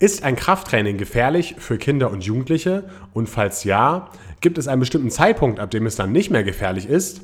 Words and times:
Ist 0.00 0.22
ein 0.22 0.36
Krafttraining 0.36 0.96
gefährlich 0.96 1.56
für 1.58 1.76
Kinder 1.76 2.12
und 2.12 2.22
Jugendliche? 2.22 2.84
Und 3.14 3.28
falls 3.28 3.64
ja, 3.64 4.10
gibt 4.40 4.56
es 4.56 4.68
einen 4.68 4.78
bestimmten 4.78 5.10
Zeitpunkt, 5.10 5.58
ab 5.58 5.72
dem 5.72 5.86
es 5.86 5.96
dann 5.96 6.12
nicht 6.12 6.30
mehr 6.30 6.44
gefährlich 6.44 6.88
ist? 6.88 7.22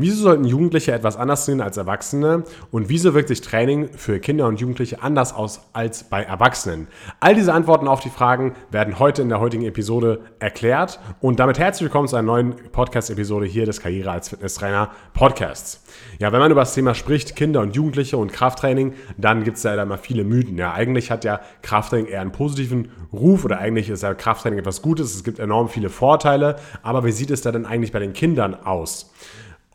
Wieso 0.00 0.22
sollten 0.22 0.44
Jugendliche 0.44 0.92
etwas 0.92 1.16
anders 1.16 1.44
sehen 1.44 1.60
als 1.60 1.76
Erwachsene? 1.76 2.44
Und 2.70 2.88
wieso 2.88 3.14
wirkt 3.14 3.26
sich 3.26 3.40
Training 3.40 3.88
für 3.96 4.20
Kinder 4.20 4.46
und 4.46 4.60
Jugendliche 4.60 5.02
anders 5.02 5.34
aus 5.34 5.60
als 5.72 6.04
bei 6.04 6.22
Erwachsenen? 6.22 6.86
All 7.18 7.34
diese 7.34 7.52
Antworten 7.52 7.88
auf 7.88 7.98
die 7.98 8.08
Fragen 8.08 8.54
werden 8.70 9.00
heute 9.00 9.22
in 9.22 9.28
der 9.28 9.40
heutigen 9.40 9.64
Episode 9.64 10.20
erklärt. 10.38 11.00
Und 11.20 11.40
damit 11.40 11.58
herzlich 11.58 11.86
willkommen 11.86 12.06
zu 12.06 12.14
einer 12.14 12.26
neuen 12.26 12.54
Podcast-Episode 12.70 13.46
hier 13.46 13.66
des 13.66 13.80
Karriere 13.80 14.12
als 14.12 14.28
Fitnesstrainer 14.28 14.90
Podcasts. 15.14 15.84
Ja, 16.20 16.30
wenn 16.30 16.38
man 16.38 16.52
über 16.52 16.60
das 16.60 16.74
Thema 16.74 16.94
spricht, 16.94 17.34
Kinder 17.34 17.60
und 17.60 17.74
Jugendliche 17.74 18.18
und 18.18 18.32
Krafttraining, 18.32 18.92
dann 19.16 19.42
gibt 19.42 19.56
es 19.56 19.64
da 19.64 19.82
immer 19.82 19.98
viele 19.98 20.22
Mythen. 20.22 20.56
Ja, 20.58 20.74
eigentlich 20.74 21.10
hat 21.10 21.24
ja 21.24 21.40
Krafttraining 21.62 22.06
eher 22.06 22.20
einen 22.20 22.30
positiven 22.30 22.92
Ruf 23.12 23.44
oder 23.44 23.58
eigentlich 23.58 23.90
ist 23.90 24.04
ja 24.04 24.14
Krafttraining 24.14 24.60
etwas 24.60 24.80
Gutes. 24.80 25.16
Es 25.16 25.24
gibt 25.24 25.40
enorm 25.40 25.68
viele 25.68 25.90
Vorteile. 25.90 26.54
Aber 26.84 27.04
wie 27.04 27.10
sieht 27.10 27.32
es 27.32 27.40
da 27.40 27.50
denn 27.50 27.66
eigentlich 27.66 27.90
bei 27.90 27.98
den 27.98 28.12
Kindern 28.12 28.54
aus? 28.54 29.10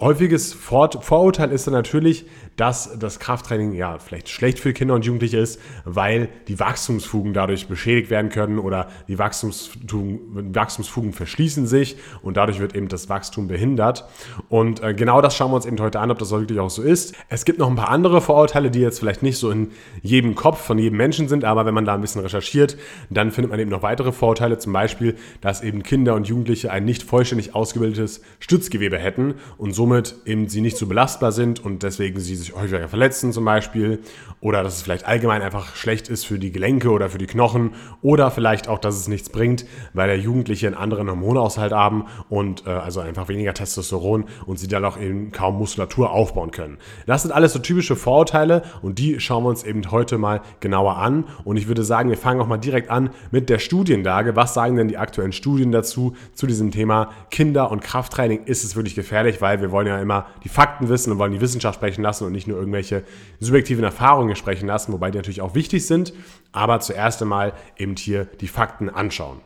Häufiges 0.04 0.52
Vorurteil 0.52 1.52
ist 1.54 1.66
dann 1.66 1.74
natürlich, 1.74 2.26
dass 2.58 3.00
das 3.00 3.20
Krafttraining 3.20 3.74
ja 3.74 3.98
vielleicht 4.00 4.28
schlecht 4.28 4.60
für 4.60 4.74
Kinder 4.74 4.96
und 4.96 5.06
Jugendliche 5.06 5.38
ist, 5.38 5.62
weil 5.86 6.28
die 6.50 6.60
Wachstumsfugen 6.60 7.34
dadurch 7.34 7.68
beschädigt 7.68 8.10
werden 8.10 8.30
können 8.30 8.60
oder 8.60 8.90
die 9.08 9.18
Wachstumsfugen, 9.18 11.14
verschließen 11.14 11.68
sich 11.68 11.96
und 12.22 12.36
dadurch 12.36 12.60
wird 12.60 12.76
eben 12.76 12.90
das 12.90 13.08
Wachstum 13.08 13.48
behindert. 13.48 14.06
Und 14.50 14.84
äh, 14.84 14.94
genau 14.94 15.22
das 15.22 15.38
schauen 15.38 15.52
wir 15.52 15.56
uns 15.56 15.66
eben 15.66 15.80
heute 15.80 16.02
an, 16.02 16.12
ob 16.12 16.20
das 16.20 16.32
wirklich 16.32 16.60
auch 16.60 16.70
so 16.70 16.82
ist. 16.82 17.16
Es 17.30 17.46
gibt 17.46 17.60
noch 17.60 17.70
ein 17.70 17.76
paar 17.76 17.90
andere 17.90 18.20
Vorurteile, 18.20 18.70
die 18.72 18.82
jetzt 18.82 19.00
vielleicht 19.00 19.24
nicht 19.24 19.38
so 19.38 19.52
in 19.52 19.72
jedem 20.02 20.36
Kopf 20.36 20.60
von 20.60 20.78
jedem 20.78 20.98
Menschen 20.98 21.30
sind, 21.30 21.46
aber 21.46 21.66
wenn 21.66 21.74
man 21.74 21.86
da 21.86 21.94
ein 21.94 22.02
bisschen 22.02 22.22
recherchiert, 22.22 22.78
dann 23.10 23.32
findet 23.32 23.52
man 23.52 23.60
eben 23.60 23.72
noch 23.72 23.84
weitere 23.84 24.12
Vorurteile, 24.12 24.58
zum 24.58 24.74
Beispiel, 24.74 25.16
dass 25.40 25.64
eben 25.64 25.82
Kinder 25.82 26.14
und 26.14 26.28
Jugendliche 26.28 26.72
ein 26.72 26.84
nicht 26.84 27.04
vollständig 27.04 27.56
ausgebildetes 27.56 28.22
Stützgewebe 28.40 28.98
hätten 28.98 29.36
und 29.58 29.72
somit 29.72 29.93
eben 30.26 30.50
sie 30.50 30.62
nicht 30.62 30.78
so 30.78 30.88
belastbar 30.88 31.32
sind 31.32 31.64
und 31.64 31.84
deswegen 31.84 32.20
sie 32.20 32.36
sich 32.36 32.56
häufiger 32.56 32.88
verletzen 32.88 33.32
zum 33.32 33.46
Beispiel 33.46 34.00
oder 34.40 34.64
dass 34.64 34.76
es 34.76 34.82
vielleicht 34.82 35.06
allgemein 35.06 35.42
einfach 35.42 35.76
schlecht 35.76 36.10
ist 36.10 36.26
für 36.26 36.40
die 36.40 36.52
Gelenke 36.52 36.90
oder 36.90 37.10
für 37.10 37.18
die 37.18 37.28
Knochen 37.28 37.72
oder 38.02 38.32
vielleicht 38.32 38.68
auch, 38.68 38.80
dass 38.80 38.96
es 38.96 39.08
nichts 39.08 39.30
bringt, 39.30 39.66
weil 39.94 40.08
der 40.08 40.20
Jugendliche 40.20 40.68
einen 40.68 40.76
anderen 40.76 41.10
Hormonaushalt 41.10 41.72
haben 41.72 42.06
und 42.30 42.66
äh, 42.68 42.70
also 42.70 43.00
einfach 43.00 43.28
weniger 43.28 43.54
Testosteron 43.54 44.26
und 44.46 44.60
sie 44.60 44.68
dann 44.68 44.86
auch 44.86 45.00
eben 45.00 45.32
kaum 45.32 45.58
Muskulatur 45.58 46.12
aufbauen 46.12 46.52
können. 46.52 46.78
Das 47.06 47.24
sind 47.24 47.32
alles 47.32 47.54
so 47.54 47.60
typische 47.60 47.96
Vorurteile 47.96 48.64
und 48.82 49.00
die 49.00 49.20
schauen 49.20 49.44
wir 49.44 49.50
uns 49.50 49.64
eben 49.64 49.90
heute 49.92 50.18
mal 50.18 50.42
genauer 50.60 50.98
an 50.98 51.26
und 51.44 51.58
ich 51.58 51.68
würde 51.68 51.84
sagen, 51.84 52.10
wir 52.10 52.18
fangen 52.18 52.42
auch 52.42 52.48
mal 52.48 52.58
direkt 52.58 52.90
an 52.90 53.10
mit 53.32 53.50
der 53.50 53.60
Studienlage. 53.60 54.36
Was 54.36 54.54
sagen 54.54 54.76
denn 54.78 54.88
die 54.88 54.98
aktuellen 54.98 55.32
Studien 55.34 55.72
dazu, 55.72 56.16
zu 56.34 56.48
diesem 56.48 56.72
Thema 56.72 57.12
Kinder- 57.32 57.70
und 57.72 57.82
Krafttraining? 57.82 58.44
Ist 58.46 58.64
es 58.64 58.76
wirklich 58.76 58.96
gefährlich, 58.96 59.42
weil 59.42 59.62
wir 59.62 59.73
wollen 59.74 59.88
ja 59.88 60.00
immer 60.00 60.28
die 60.46 60.50
Fakten 60.50 60.88
wissen 60.88 61.12
und 61.12 61.20
wollen 61.20 61.34
die 61.34 61.42
Wissenschaft 61.42 61.76
sprechen 61.76 62.02
lassen 62.02 62.26
und 62.26 62.32
nicht 62.32 62.48
nur 62.48 62.58
irgendwelche 62.58 63.04
subjektiven 63.42 63.84
Erfahrungen 63.84 64.38
sprechen 64.38 64.68
lassen, 64.68 64.94
wobei 64.94 65.12
die 65.12 65.18
natürlich 65.18 65.42
auch 65.42 65.56
wichtig 65.56 65.86
sind, 65.86 66.14
aber 66.54 66.80
zuerst 66.80 67.22
einmal 67.22 67.54
eben 67.78 67.96
hier 67.98 68.26
die 68.40 68.48
Fakten 68.48 68.90
anschauen. 68.90 69.42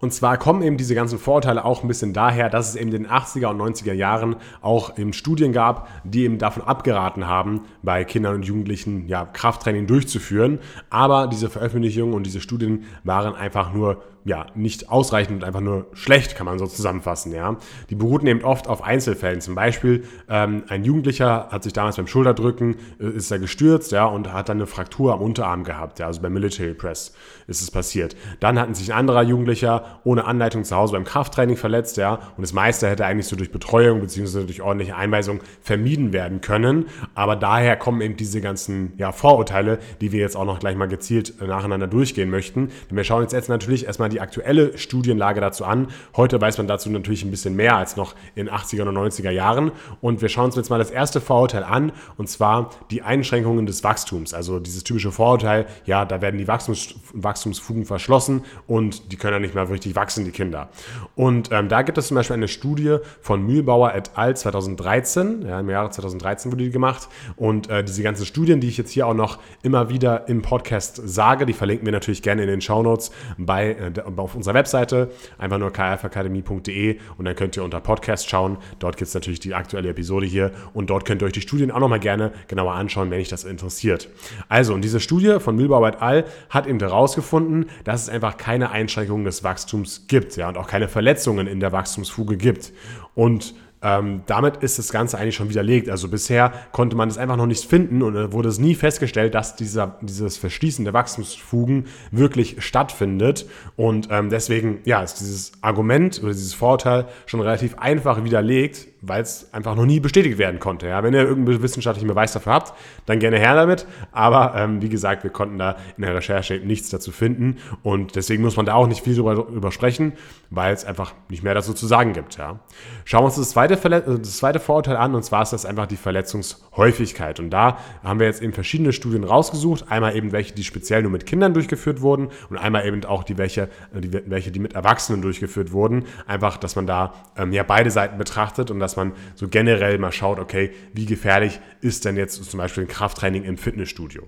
Und 0.00 0.12
zwar 0.12 0.38
kommen 0.38 0.62
eben 0.62 0.76
diese 0.76 0.94
ganzen 0.94 1.18
Vorurteile 1.18 1.64
auch 1.64 1.82
ein 1.82 1.88
bisschen 1.88 2.12
daher, 2.12 2.48
dass 2.48 2.68
es 2.68 2.76
eben 2.76 2.92
in 2.92 3.04
den 3.04 3.06
80er 3.08 3.48
und 3.48 3.60
90er 3.60 3.92
Jahren 3.92 4.36
auch 4.60 4.98
eben 4.98 5.12
Studien 5.12 5.52
gab, 5.52 5.88
die 6.04 6.24
eben 6.24 6.38
davon 6.38 6.62
abgeraten 6.62 7.26
haben, 7.26 7.62
bei 7.82 8.04
Kindern 8.04 8.36
und 8.36 8.44
Jugendlichen 8.44 9.08
ja, 9.08 9.24
Krafttraining 9.24 9.86
durchzuführen. 9.86 10.58
Aber 10.90 11.26
diese 11.26 11.50
Veröffentlichungen 11.50 12.14
und 12.14 12.24
diese 12.24 12.40
Studien 12.40 12.84
waren 13.02 13.34
einfach 13.34 13.72
nur 13.72 14.02
ja, 14.24 14.46
nicht 14.54 14.88
ausreichend 14.88 15.36
und 15.36 15.44
einfach 15.44 15.60
nur 15.60 15.86
schlecht, 15.92 16.34
kann 16.34 16.46
man 16.46 16.58
so 16.58 16.66
zusammenfassen. 16.66 17.32
Ja. 17.32 17.56
Die 17.90 17.94
beruhten 17.94 18.26
eben 18.26 18.42
oft 18.42 18.68
auf 18.68 18.82
Einzelfällen. 18.82 19.42
Zum 19.42 19.54
Beispiel 19.54 20.04
ähm, 20.30 20.64
ein 20.68 20.82
Jugendlicher 20.82 21.48
hat 21.50 21.62
sich 21.62 21.74
damals 21.74 21.96
beim 21.96 22.06
Schulterdrücken, 22.06 22.76
äh, 22.98 23.08
ist 23.08 23.30
er 23.30 23.38
gestürzt 23.38 23.92
ja, 23.92 24.06
und 24.06 24.32
hat 24.32 24.48
dann 24.48 24.56
eine 24.56 24.66
Fraktur 24.66 25.12
am 25.12 25.20
Unterarm 25.20 25.64
gehabt. 25.64 25.98
Ja, 25.98 26.06
also 26.06 26.22
beim 26.22 26.32
Military 26.32 26.72
Press 26.72 27.14
ist 27.46 27.60
es 27.60 27.70
passiert. 27.70 28.16
Dann 28.40 28.58
hatten 28.58 28.74
sich 28.74 28.90
ein 28.92 28.98
anderer 28.98 29.22
Jugendlicher 29.22 30.00
ohne 30.04 30.24
Anleitung 30.24 30.64
zu 30.64 30.74
Hause 30.74 30.94
beim 30.94 31.04
Krafttraining 31.04 31.58
verletzt. 31.58 31.98
Ja, 31.98 32.14
und 32.36 32.42
das 32.42 32.54
meiste 32.54 32.88
hätte 32.88 33.04
eigentlich 33.04 33.26
so 33.26 33.36
durch 33.36 33.52
Betreuung 33.52 34.00
bzw. 34.00 34.44
durch 34.44 34.62
ordentliche 34.62 34.96
Einweisung 34.96 35.40
vermieden 35.60 36.14
werden 36.14 36.40
können. 36.40 36.86
Aber 37.14 37.36
daher 37.36 37.76
kommen 37.76 38.00
eben 38.00 38.16
diese 38.16 38.40
ganzen 38.40 38.94
ja, 38.96 39.12
Vorurteile, 39.12 39.78
die 40.00 40.12
wir 40.12 40.20
jetzt 40.20 40.36
auch 40.36 40.46
noch 40.46 40.60
gleich 40.60 40.76
mal 40.76 40.88
gezielt 40.88 41.34
nacheinander 41.42 41.88
durchgehen 41.88 42.30
möchten. 42.30 42.70
Denn 42.88 42.96
wir 42.96 43.04
schauen 43.04 43.22
uns 43.22 43.32
jetzt 43.32 43.50
natürlich 43.50 43.84
erstmal 43.84 44.08
die 44.13 44.13
die 44.14 44.20
aktuelle 44.20 44.78
Studienlage 44.78 45.40
dazu 45.40 45.64
an. 45.64 45.88
Heute 46.16 46.40
weiß 46.40 46.58
man 46.58 46.66
dazu 46.66 46.88
natürlich 46.90 47.24
ein 47.24 47.30
bisschen 47.30 47.56
mehr 47.56 47.76
als 47.76 47.96
noch 47.96 48.14
in 48.34 48.48
80er 48.48 48.82
und 48.82 48.96
90er 48.96 49.30
Jahren. 49.30 49.72
Und 50.00 50.22
wir 50.22 50.28
schauen 50.28 50.46
uns 50.46 50.56
jetzt 50.56 50.70
mal 50.70 50.78
das 50.78 50.90
erste 50.90 51.20
Vorurteil 51.20 51.64
an, 51.64 51.92
und 52.16 52.28
zwar 52.28 52.70
die 52.90 53.02
Einschränkungen 53.02 53.66
des 53.66 53.82
Wachstums. 53.84 54.32
Also 54.32 54.60
dieses 54.60 54.84
typische 54.84 55.12
Vorurteil, 55.12 55.66
ja, 55.84 56.04
da 56.04 56.20
werden 56.20 56.38
die 56.38 56.48
Wachstums, 56.48 56.94
Wachstumsfugen 57.12 57.84
verschlossen 57.84 58.44
und 58.66 59.12
die 59.12 59.16
können 59.16 59.34
ja 59.34 59.40
nicht 59.40 59.54
mehr 59.54 59.68
richtig 59.68 59.96
wachsen, 59.96 60.24
die 60.24 60.30
Kinder. 60.30 60.68
Und 61.16 61.50
ähm, 61.52 61.68
da 61.68 61.82
gibt 61.82 61.98
es 61.98 62.08
zum 62.08 62.14
Beispiel 62.14 62.34
eine 62.34 62.48
Studie 62.48 62.98
von 63.20 63.44
Mühlbauer 63.44 63.94
et 63.94 64.12
al. 64.14 64.36
2013, 64.36 65.42
ja, 65.46 65.60
im 65.60 65.70
Jahre 65.70 65.90
2013 65.90 66.52
wurde 66.52 66.64
die 66.64 66.70
gemacht. 66.70 67.08
Und 67.36 67.68
äh, 67.68 67.82
diese 67.82 68.02
ganzen 68.02 68.26
Studien, 68.26 68.60
die 68.60 68.68
ich 68.68 68.76
jetzt 68.76 68.90
hier 68.90 69.06
auch 69.06 69.14
noch 69.14 69.38
immer 69.62 69.88
wieder 69.88 70.28
im 70.28 70.42
Podcast 70.42 71.00
sage, 71.04 71.46
die 71.46 71.52
verlinken 71.52 71.86
wir 71.86 71.92
natürlich 71.92 72.22
gerne 72.22 72.42
in 72.42 72.48
den 72.48 72.60
Shownotes 72.60 73.10
bei 73.38 73.72
äh, 73.72 73.92
auf 74.16 74.34
unserer 74.34 74.54
Webseite, 74.54 75.10
einfach 75.38 75.58
nur 75.58 75.72
kfakademie.de 75.72 76.98
und 77.16 77.24
dann 77.24 77.34
könnt 77.34 77.56
ihr 77.56 77.64
unter 77.64 77.80
Podcast 77.80 78.28
schauen. 78.28 78.58
Dort 78.78 78.96
gibt 78.96 79.08
es 79.08 79.14
natürlich 79.14 79.40
die 79.40 79.54
aktuelle 79.54 79.88
Episode 79.88 80.26
hier 80.26 80.52
und 80.72 80.90
dort 80.90 81.04
könnt 81.04 81.22
ihr 81.22 81.26
euch 81.26 81.32
die 81.32 81.40
Studien 81.40 81.70
auch 81.70 81.80
nochmal 81.80 82.00
gerne 82.00 82.32
genauer 82.48 82.74
anschauen, 82.74 83.10
wenn 83.10 83.20
euch 83.20 83.28
das 83.28 83.44
interessiert. 83.44 84.08
Also, 84.48 84.74
und 84.74 84.82
diese 84.82 85.00
Studie 85.00 85.38
von 85.40 85.56
Mühlbauer 85.56 85.88
et 85.88 86.02
al. 86.02 86.24
hat 86.50 86.66
eben 86.66 86.78
herausgefunden, 86.78 87.66
dass 87.84 88.02
es 88.02 88.08
einfach 88.08 88.36
keine 88.36 88.70
Einschränkungen 88.70 89.24
des 89.24 89.44
Wachstums 89.44 90.06
gibt 90.08 90.36
ja, 90.36 90.48
und 90.48 90.58
auch 90.58 90.66
keine 90.66 90.88
Verletzungen 90.88 91.46
in 91.46 91.60
der 91.60 91.72
Wachstumsfuge 91.72 92.36
gibt. 92.36 92.72
Und 93.14 93.54
ähm, 93.84 94.22
damit 94.26 94.56
ist 94.56 94.78
das 94.78 94.90
Ganze 94.90 95.18
eigentlich 95.18 95.36
schon 95.36 95.50
widerlegt. 95.50 95.90
Also 95.90 96.08
bisher 96.08 96.52
konnte 96.72 96.96
man 96.96 97.08
es 97.08 97.18
einfach 97.18 97.36
noch 97.36 97.46
nicht 97.46 97.68
finden 97.68 98.02
und 98.02 98.32
wurde 98.32 98.48
es 98.48 98.58
nie 98.58 98.74
festgestellt, 98.74 99.34
dass 99.34 99.56
dieser, 99.56 99.98
dieses 100.00 100.38
Verschließen 100.38 100.84
der 100.84 100.94
Wachstumsfugen 100.94 101.86
wirklich 102.10 102.56
stattfindet. 102.64 103.46
Und 103.76 104.08
ähm, 104.10 104.30
deswegen 104.30 104.80
ja, 104.84 105.02
ist 105.02 105.20
dieses 105.20 105.52
Argument 105.60 106.18
oder 106.22 106.32
dieses 106.32 106.54
Vorurteil 106.54 107.06
schon 107.26 107.40
relativ 107.40 107.76
einfach 107.78 108.24
widerlegt, 108.24 108.88
weil 109.02 109.22
es 109.22 109.52
einfach 109.52 109.74
noch 109.74 109.84
nie 109.84 110.00
bestätigt 110.00 110.38
werden 110.38 110.60
konnte. 110.60 110.88
Ja, 110.88 111.02
wenn 111.02 111.14
ihr 111.14 111.20
irgendeinen 111.20 111.62
wissenschaftlichen 111.62 112.08
Beweis 112.08 112.32
dafür 112.32 112.54
habt, 112.54 112.72
dann 113.06 113.18
gerne 113.18 113.38
her 113.38 113.54
damit. 113.54 113.86
Aber 114.12 114.54
ähm, 114.56 114.80
wie 114.80 114.88
gesagt, 114.88 115.24
wir 115.24 115.30
konnten 115.30 115.58
da 115.58 115.76
in 115.96 116.02
der 116.02 116.14
Recherche 116.14 116.54
nichts 116.64 116.88
dazu 116.88 117.12
finden 117.12 117.58
und 117.82 118.16
deswegen 118.16 118.42
muss 118.42 118.56
man 118.56 118.66
da 118.66 118.74
auch 118.74 118.86
nicht 118.86 119.04
viel 119.04 119.14
drüber, 119.14 119.34
drüber 119.34 119.72
sprechen, 119.72 120.14
weil 120.50 120.72
es 120.72 120.84
einfach 120.84 121.12
nicht 121.28 121.42
mehr 121.42 121.54
dazu 121.54 121.74
zu 121.74 121.86
sagen 121.86 122.12
gibt. 122.12 122.38
Ja. 122.38 122.60
Schauen 123.04 123.22
wir 123.22 123.26
uns 123.26 123.36
das 123.36 123.50
zweite 123.50 123.73
zweite, 123.76 124.10
äh, 124.10 124.18
das 124.18 124.36
zweite 124.36 124.60
Vorurteil 124.60 124.96
an, 124.96 125.14
und 125.14 125.24
zwar 125.24 125.42
ist 125.42 125.52
das 125.52 125.66
einfach 125.66 125.86
die 125.86 125.96
Verletzungshäufigkeit. 125.96 127.40
Und 127.40 127.50
da 127.50 127.78
haben 128.02 128.20
wir 128.20 128.26
jetzt 128.26 128.42
eben 128.42 128.52
verschiedene 128.52 128.92
Studien 128.92 129.24
rausgesucht. 129.24 129.90
Einmal 129.90 130.16
eben 130.16 130.32
welche, 130.32 130.54
die 130.54 130.64
speziell 130.64 131.02
nur 131.02 131.10
mit 131.10 131.26
Kindern 131.26 131.54
durchgeführt 131.54 132.00
wurden 132.00 132.28
und 132.50 132.58
einmal 132.58 132.86
eben 132.86 133.04
auch 133.04 133.24
die 133.24 133.38
welche, 133.38 133.68
äh, 133.94 134.00
die, 134.00 134.12
welche, 134.12 134.50
die 134.50 134.60
mit 134.60 134.74
Erwachsenen 134.74 135.22
durchgeführt 135.22 135.72
wurden. 135.72 136.04
Einfach, 136.26 136.56
dass 136.56 136.76
man 136.76 136.86
da 136.86 137.14
ähm, 137.36 137.52
ja 137.52 137.62
beide 137.62 137.90
Seiten 137.90 138.18
betrachtet 138.18 138.70
und 138.70 138.80
dass 138.80 138.96
man 138.96 139.12
so 139.34 139.48
generell 139.48 139.98
mal 139.98 140.12
schaut, 140.12 140.38
okay, 140.38 140.70
wie 140.92 141.06
gefährlich 141.06 141.60
ist 141.80 142.04
denn 142.04 142.16
jetzt 142.16 142.42
zum 142.44 142.58
Beispiel 142.58 142.84
ein 142.84 142.88
Krafttraining 142.88 143.44
im 143.44 143.58
Fitnessstudio. 143.58 144.22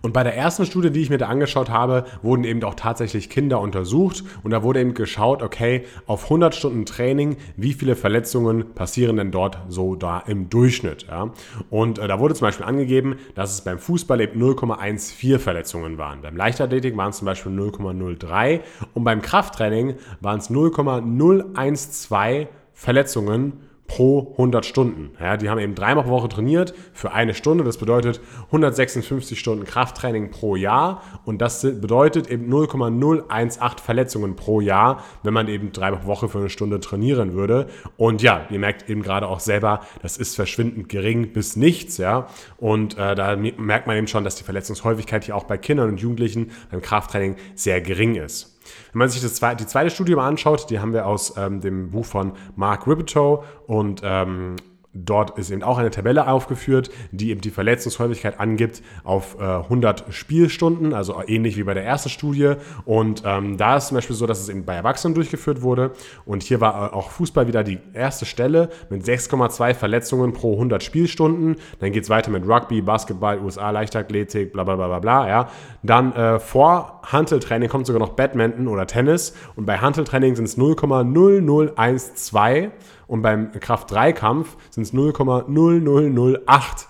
Und 0.00 0.12
bei 0.12 0.22
der 0.22 0.36
ersten 0.36 0.66
Studie, 0.66 0.90
die 0.90 1.00
ich 1.00 1.10
mir 1.10 1.18
da 1.18 1.28
angeschaut 1.28 1.70
habe, 1.70 2.04
wurden 2.22 2.44
eben 2.44 2.62
auch 2.64 2.74
tatsächlich 2.74 3.30
Kinder 3.30 3.60
untersucht 3.60 4.24
und 4.42 4.50
da 4.50 4.62
wurde 4.62 4.80
eben 4.80 4.94
geschaut, 4.94 5.42
okay, 5.42 5.84
auf 6.06 6.24
100 6.24 6.54
Stunden 6.54 6.86
Training, 6.86 7.36
wie 7.56 7.72
viele 7.72 7.96
Verletzungen 7.96 8.74
passieren 8.74 8.91
denn 8.96 9.30
dort 9.30 9.58
so 9.68 9.94
da 9.94 10.18
im 10.20 10.48
Durchschnitt. 10.48 11.06
Ja? 11.08 11.30
Und 11.70 11.98
äh, 11.98 12.08
da 12.08 12.18
wurde 12.18 12.34
zum 12.34 12.46
Beispiel 12.46 12.66
angegeben, 12.66 13.16
dass 13.34 13.52
es 13.52 13.62
beim 13.62 13.78
Fußball 13.78 14.20
eben 14.20 14.40
0,14 14.42 15.38
Verletzungen 15.38 15.98
waren. 15.98 16.22
Beim 16.22 16.36
Leichtathletik 16.36 16.96
waren 16.96 17.10
es 17.10 17.18
zum 17.18 17.26
Beispiel 17.26 17.52
0,03 17.52 18.60
und 18.94 19.04
beim 19.04 19.22
Krafttraining 19.22 19.96
waren 20.20 20.38
es 20.38 20.50
0,012 20.50 22.48
Verletzungen 22.72 23.60
pro 23.86 24.32
100 24.32 24.64
Stunden. 24.64 25.10
Ja, 25.20 25.36
die 25.36 25.50
haben 25.50 25.58
eben 25.58 25.74
dreimal 25.74 26.04
pro 26.04 26.10
Woche 26.12 26.28
trainiert 26.28 26.72
für 26.92 27.12
eine 27.12 27.34
Stunde. 27.34 27.62
Das 27.62 27.76
bedeutet 27.76 28.20
156 28.46 29.38
Stunden 29.38 29.64
Krafttraining 29.64 30.30
pro 30.30 30.56
Jahr. 30.56 31.02
Und 31.24 31.42
das 31.42 31.62
bedeutet 31.62 32.30
eben 32.30 32.48
0,018 32.48 33.84
Verletzungen 33.84 34.34
pro 34.34 34.60
Jahr, 34.60 35.04
wenn 35.22 35.34
man 35.34 35.48
eben 35.48 35.72
dreimal 35.72 36.00
pro 36.00 36.06
Woche 36.06 36.28
für 36.28 36.38
eine 36.38 36.48
Stunde 36.48 36.80
trainieren 36.80 37.34
würde. 37.34 37.68
Und 37.96 38.22
ja, 38.22 38.46
ihr 38.50 38.58
merkt 38.58 38.88
eben 38.88 39.02
gerade 39.02 39.28
auch 39.28 39.40
selber, 39.40 39.80
das 40.00 40.16
ist 40.16 40.36
verschwindend 40.36 40.88
gering 40.88 41.32
bis 41.32 41.56
nichts. 41.56 41.98
Ja, 41.98 42.28
und 42.56 42.96
äh, 42.96 43.14
da 43.14 43.36
merkt 43.36 43.86
man 43.86 43.96
eben 43.96 44.06
schon, 44.06 44.24
dass 44.24 44.36
die 44.36 44.44
Verletzungshäufigkeit 44.44 45.24
hier 45.24 45.36
auch 45.36 45.44
bei 45.44 45.58
Kindern 45.58 45.90
und 45.90 46.00
Jugendlichen 46.00 46.50
beim 46.70 46.80
Krafttraining 46.80 47.36
sehr 47.54 47.80
gering 47.80 48.14
ist. 48.14 48.51
Wenn 48.92 48.98
man 48.98 49.08
sich 49.08 49.22
das 49.22 49.34
zweite, 49.34 49.64
die 49.64 49.66
zweite 49.66 49.90
Studie 49.90 50.14
mal 50.14 50.28
anschaut, 50.28 50.68
die 50.68 50.80
haben 50.80 50.92
wir 50.92 51.06
aus 51.06 51.34
ähm, 51.36 51.60
dem 51.60 51.90
Buch 51.90 52.04
von 52.04 52.32
Mark 52.56 52.86
Ribito 52.86 53.44
und 53.66 54.02
ähm, 54.04 54.56
Dort 54.94 55.38
ist 55.38 55.50
eben 55.50 55.62
auch 55.62 55.78
eine 55.78 55.90
Tabelle 55.90 56.28
aufgeführt, 56.28 56.90
die 57.12 57.30
eben 57.30 57.40
die 57.40 57.50
Verletzungshäufigkeit 57.50 58.38
angibt 58.38 58.82
auf 59.04 59.38
äh, 59.40 59.42
100 59.42 60.04
Spielstunden, 60.10 60.92
also 60.92 61.22
ähnlich 61.26 61.56
wie 61.56 61.62
bei 61.62 61.72
der 61.72 61.84
ersten 61.84 62.10
Studie. 62.10 62.56
Und 62.84 63.22
ähm, 63.24 63.56
da 63.56 63.78
ist 63.78 63.88
zum 63.88 63.94
Beispiel 63.94 64.14
so, 64.14 64.26
dass 64.26 64.40
es 64.40 64.50
eben 64.50 64.66
bei 64.66 64.74
Erwachsenen 64.74 65.14
durchgeführt 65.14 65.62
wurde. 65.62 65.92
Und 66.26 66.42
hier 66.42 66.60
war 66.60 66.92
äh, 66.92 66.94
auch 66.94 67.10
Fußball 67.10 67.46
wieder 67.46 67.64
die 67.64 67.78
erste 67.94 68.26
Stelle 68.26 68.68
mit 68.90 69.02
6,2 69.02 69.72
Verletzungen 69.72 70.34
pro 70.34 70.52
100 70.52 70.82
Spielstunden. 70.82 71.56
Dann 71.80 71.92
geht 71.92 72.04
es 72.04 72.10
weiter 72.10 72.30
mit 72.30 72.46
Rugby, 72.46 72.82
Basketball, 72.82 73.40
USA, 73.40 73.70
Leichtathletik, 73.70 74.52
bla 74.52 74.64
bla 74.64 74.76
bla 74.76 74.88
bla 74.88 74.98
bla. 74.98 75.26
Ja. 75.26 75.48
Dann 75.82 76.12
äh, 76.12 76.38
vor 76.38 77.00
Hanteltraining 77.04 77.70
kommt 77.70 77.86
sogar 77.86 78.00
noch 78.00 78.10
Badminton 78.10 78.68
oder 78.68 78.86
Tennis. 78.86 79.34
Und 79.56 79.64
bei 79.64 79.78
Hanteltraining 79.78 80.36
sind 80.36 80.44
es 80.44 80.58
0,0012 80.58 82.70
und 83.06 83.22
beim 83.22 83.52
Kraft-3-Kampf 83.52 84.56
sind 84.70 84.84
es 84.84 84.94
0,0008 84.94 86.86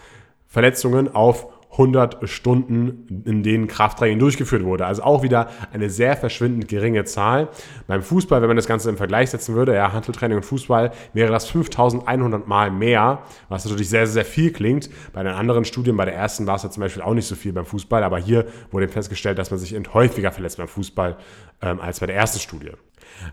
Verletzungen 0.46 1.14
auf 1.14 1.48
100 1.72 2.28
Stunden, 2.28 3.22
in 3.24 3.42
denen 3.42 3.66
Krafttraining 3.66 4.18
durchgeführt 4.18 4.62
wurde. 4.64 4.84
Also 4.84 5.02
auch 5.02 5.22
wieder 5.22 5.48
eine 5.72 5.88
sehr 5.88 6.16
verschwindend 6.16 6.68
geringe 6.68 7.04
Zahl. 7.04 7.48
Beim 7.86 8.02
Fußball, 8.02 8.42
wenn 8.42 8.48
man 8.48 8.56
das 8.56 8.66
Ganze 8.66 8.90
im 8.90 8.98
Vergleich 8.98 9.30
setzen 9.30 9.54
würde, 9.54 9.74
ja, 9.74 9.90
Handeltraining 9.92 10.36
und 10.36 10.44
Fußball, 10.44 10.92
wäre 11.14 11.32
das 11.32 11.48
5100 11.48 12.46
Mal 12.46 12.70
mehr, 12.70 13.22
was 13.48 13.64
natürlich 13.64 13.88
sehr, 13.88 14.06
sehr 14.06 14.26
viel 14.26 14.52
klingt. 14.52 14.90
Bei 15.14 15.22
den 15.22 15.32
anderen 15.32 15.64
Studien, 15.64 15.96
bei 15.96 16.04
der 16.04 16.14
ersten 16.14 16.46
war 16.46 16.56
es 16.56 16.62
ja 16.62 16.70
zum 16.70 16.82
Beispiel 16.82 17.02
auch 17.02 17.14
nicht 17.14 17.26
so 17.26 17.34
viel 17.34 17.54
beim 17.54 17.64
Fußball, 17.64 18.04
aber 18.04 18.18
hier 18.18 18.46
wurde 18.70 18.88
festgestellt, 18.88 19.38
dass 19.38 19.50
man 19.50 19.58
sich 19.58 19.74
häufiger 19.94 20.30
verletzt 20.30 20.58
beim 20.58 20.68
Fußball 20.68 21.16
ähm, 21.62 21.80
als 21.80 22.00
bei 22.00 22.06
der 22.06 22.16
ersten 22.16 22.38
Studie. 22.38 22.72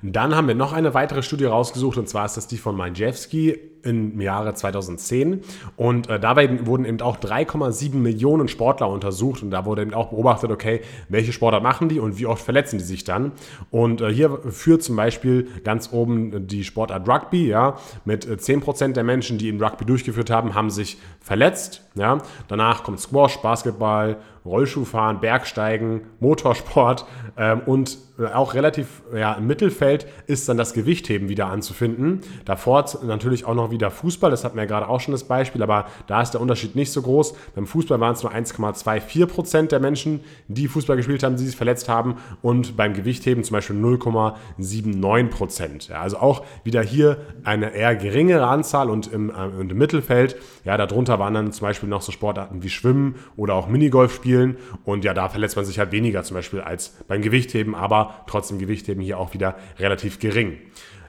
Dann 0.01 0.35
haben 0.35 0.47
wir 0.47 0.55
noch 0.55 0.73
eine 0.73 0.93
weitere 0.93 1.23
Studie 1.23 1.45
rausgesucht 1.45 1.97
und 1.97 2.07
zwar 2.07 2.25
ist 2.25 2.37
das 2.37 2.47
die 2.47 2.57
von 2.57 2.75
Majewski 2.75 3.57
im 3.83 4.19
Jahre 4.19 4.53
2010 4.53 5.41
und 5.77 6.09
äh, 6.09 6.19
dabei 6.19 6.65
wurden 6.65 6.85
eben 6.85 7.01
auch 7.01 7.17
3,7 7.17 7.95
Millionen 7.95 8.47
Sportler 8.47 8.89
untersucht. 8.89 9.41
Und 9.41 9.51
da 9.51 9.65
wurde 9.65 9.81
eben 9.81 9.93
auch 9.93 10.09
beobachtet, 10.09 10.51
okay, 10.51 10.81
welche 11.07 11.31
Sportler 11.33 11.61
machen 11.61 11.89
die 11.89 11.99
und 11.99 12.17
wie 12.17 12.25
oft 12.25 12.43
verletzen 12.43 12.77
die 12.77 12.83
sich 12.83 13.03
dann. 13.03 13.31
Und 13.71 14.01
äh, 14.01 14.11
hier 14.11 14.29
führt 14.49 14.83
zum 14.83 14.95
Beispiel 14.95 15.47
ganz 15.63 15.91
oben 15.91 16.47
die 16.47 16.63
Sportart 16.63 17.07
Rugby, 17.07 17.47
ja, 17.47 17.77
mit 18.05 18.25
10% 18.25 18.89
äh, 18.89 18.93
der 18.93 19.03
Menschen, 19.03 19.37
die 19.37 19.49
im 19.49 19.61
Rugby 19.61 19.85
durchgeführt 19.85 20.29
haben, 20.29 20.55
haben 20.55 20.69
sich 20.69 20.97
verletzt, 21.21 21.83
ja, 21.95 22.19
danach 22.47 22.83
kommt 22.83 22.99
Squash, 22.99 23.37
Basketball, 23.37 24.17
Rollschuhfahren, 24.49 25.19
Bergsteigen, 25.19 26.01
Motorsport 26.19 27.05
ähm, 27.37 27.61
und 27.65 27.97
auch 28.33 28.53
relativ 28.53 29.01
ja, 29.15 29.33
im 29.33 29.47
Mittelfeld 29.47 30.05
ist 30.27 30.49
dann 30.49 30.57
das 30.57 30.73
Gewichtheben 30.73 31.29
wieder 31.29 31.47
anzufinden. 31.47 32.21
Davor 32.45 32.85
natürlich 33.03 33.45
auch 33.45 33.55
noch 33.55 33.71
wieder 33.71 33.91
Fußball, 33.91 34.29
das 34.31 34.43
hatten 34.43 34.55
wir 34.55 34.63
ja 34.63 34.67
gerade 34.67 34.89
auch 34.89 34.99
schon 34.99 35.13
das 35.13 35.23
Beispiel, 35.23 35.63
aber 35.63 35.85
da 36.07 36.21
ist 36.21 36.31
der 36.31 36.41
Unterschied 36.41 36.75
nicht 36.75 36.91
so 36.91 37.01
groß. 37.01 37.33
Beim 37.55 37.65
Fußball 37.65 37.99
waren 37.99 38.13
es 38.13 38.23
nur 38.23 38.33
1,24 38.33 39.25
Prozent 39.27 39.71
der 39.71 39.79
Menschen, 39.79 40.21
die 40.47 40.67
Fußball 40.67 40.97
gespielt 40.97 41.23
haben, 41.23 41.37
die 41.37 41.45
sich 41.45 41.55
verletzt 41.55 41.87
haben 41.87 42.15
und 42.41 42.75
beim 42.75 42.93
Gewichtheben 42.93 43.43
zum 43.43 43.53
Beispiel 43.53 43.77
0,79 43.77 45.29
Prozent. 45.29 45.87
Ja, 45.87 46.01
also 46.01 46.17
auch 46.17 46.43
wieder 46.63 46.81
hier 46.81 47.17
eine 47.43 47.73
eher 47.73 47.95
geringere 47.95 48.47
Anzahl 48.47 48.89
und 48.89 49.11
im, 49.11 49.29
äh, 49.29 49.61
im 49.61 49.77
Mittelfeld, 49.77 50.35
ja, 50.65 50.75
darunter 50.77 51.19
waren 51.19 51.33
dann 51.33 51.51
zum 51.51 51.67
Beispiel 51.67 51.87
noch 51.87 52.01
so 52.01 52.11
Sportarten 52.11 52.63
wie 52.63 52.69
Schwimmen 52.69 53.15
oder 53.37 53.53
auch 53.53 53.67
Minigolf 53.67 54.13
spielen 54.13 54.38
spielen. 54.39 54.57
Und 54.85 55.03
ja, 55.03 55.13
da 55.13 55.29
verletzt 55.29 55.55
man 55.55 55.65
sich 55.65 55.79
halt 55.79 55.91
weniger 55.91 56.23
zum 56.23 56.35
Beispiel 56.35 56.61
als 56.61 56.95
beim 57.07 57.21
Gewichtheben, 57.21 57.75
aber 57.75 58.23
trotzdem 58.27 58.59
Gewichtheben 58.59 59.01
hier 59.01 59.19
auch 59.19 59.33
wieder 59.33 59.55
relativ 59.77 60.19
gering. 60.19 60.57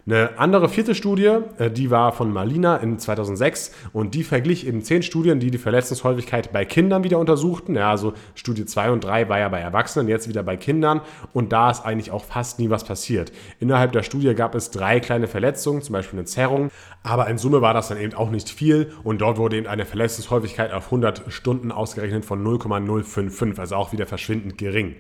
Eine 0.07 0.39
andere 0.39 0.69
vierte 0.69 0.95
Studie, 0.95 1.39
äh, 1.59 1.71
die 1.71 1.91
war 1.91 2.13
von 2.13 2.33
Malina 2.33 2.77
in 2.79 2.99
2006 2.99 3.73
und 3.93 4.15
die 4.15 4.25
verglich 4.25 4.67
eben 4.67 4.83
zehn 4.83 5.03
Studien, 5.03 5.41
die 5.41 5.51
die 5.51 5.59
Verletzungshäufigkeit 5.59 6.53
bei 6.53 6.65
Kindern 6.65 7.05
wieder 7.05 7.19
untersuchten. 7.19 7.75
Ja, 7.77 7.91
also 7.91 8.15
Studie 8.35 8.65
2 8.65 8.91
und 8.93 9.05
3 9.05 9.29
war 9.29 9.39
ja 9.39 9.49
bei 9.49 9.61
Erwachsenen, 9.61 10.09
jetzt 10.09 10.29
wieder 10.29 10.43
bei 10.43 10.57
Kindern 10.57 11.03
und 11.33 11.53
da 11.53 11.71
ist 11.71 11.85
eigentlich 11.85 12.11
auch 12.11 12.25
fast 12.25 12.59
nie 12.59 12.71
was 12.71 12.85
passiert. 12.85 13.33
Innerhalb 13.59 13.93
der 13.93 14.03
Studie 14.03 14.35
gab 14.35 14.55
es 14.55 14.71
drei 14.71 15.01
kleine 15.01 15.27
Verletzungen, 15.27 15.83
zum 15.83 15.93
Beispiel 15.93 16.19
eine 16.19 16.27
Zerrung, 16.27 16.71
aber 17.03 17.29
in 17.29 17.39
Summe 17.39 17.61
war 17.61 17.75
das 17.75 17.89
dann 17.89 17.99
eben 17.99 18.15
auch 18.15 18.31
nicht 18.31 18.49
viel 18.49 18.93
und 19.05 19.21
dort 19.21 19.39
wurde 19.39 19.57
eben 19.57 19.67
eine 19.67 19.85
Verletzungshäufigkeit 19.85 20.73
auf 20.73 20.87
100 20.87 21.25
Stunden 21.29 21.73
ausgerechnet 21.73 22.25
von 22.25 22.43
0,055, 22.43 23.59
also 23.59 23.77
auch 23.77 23.93
wieder 23.93 24.07
verschwindend 24.07 24.59
gering. 24.59 24.97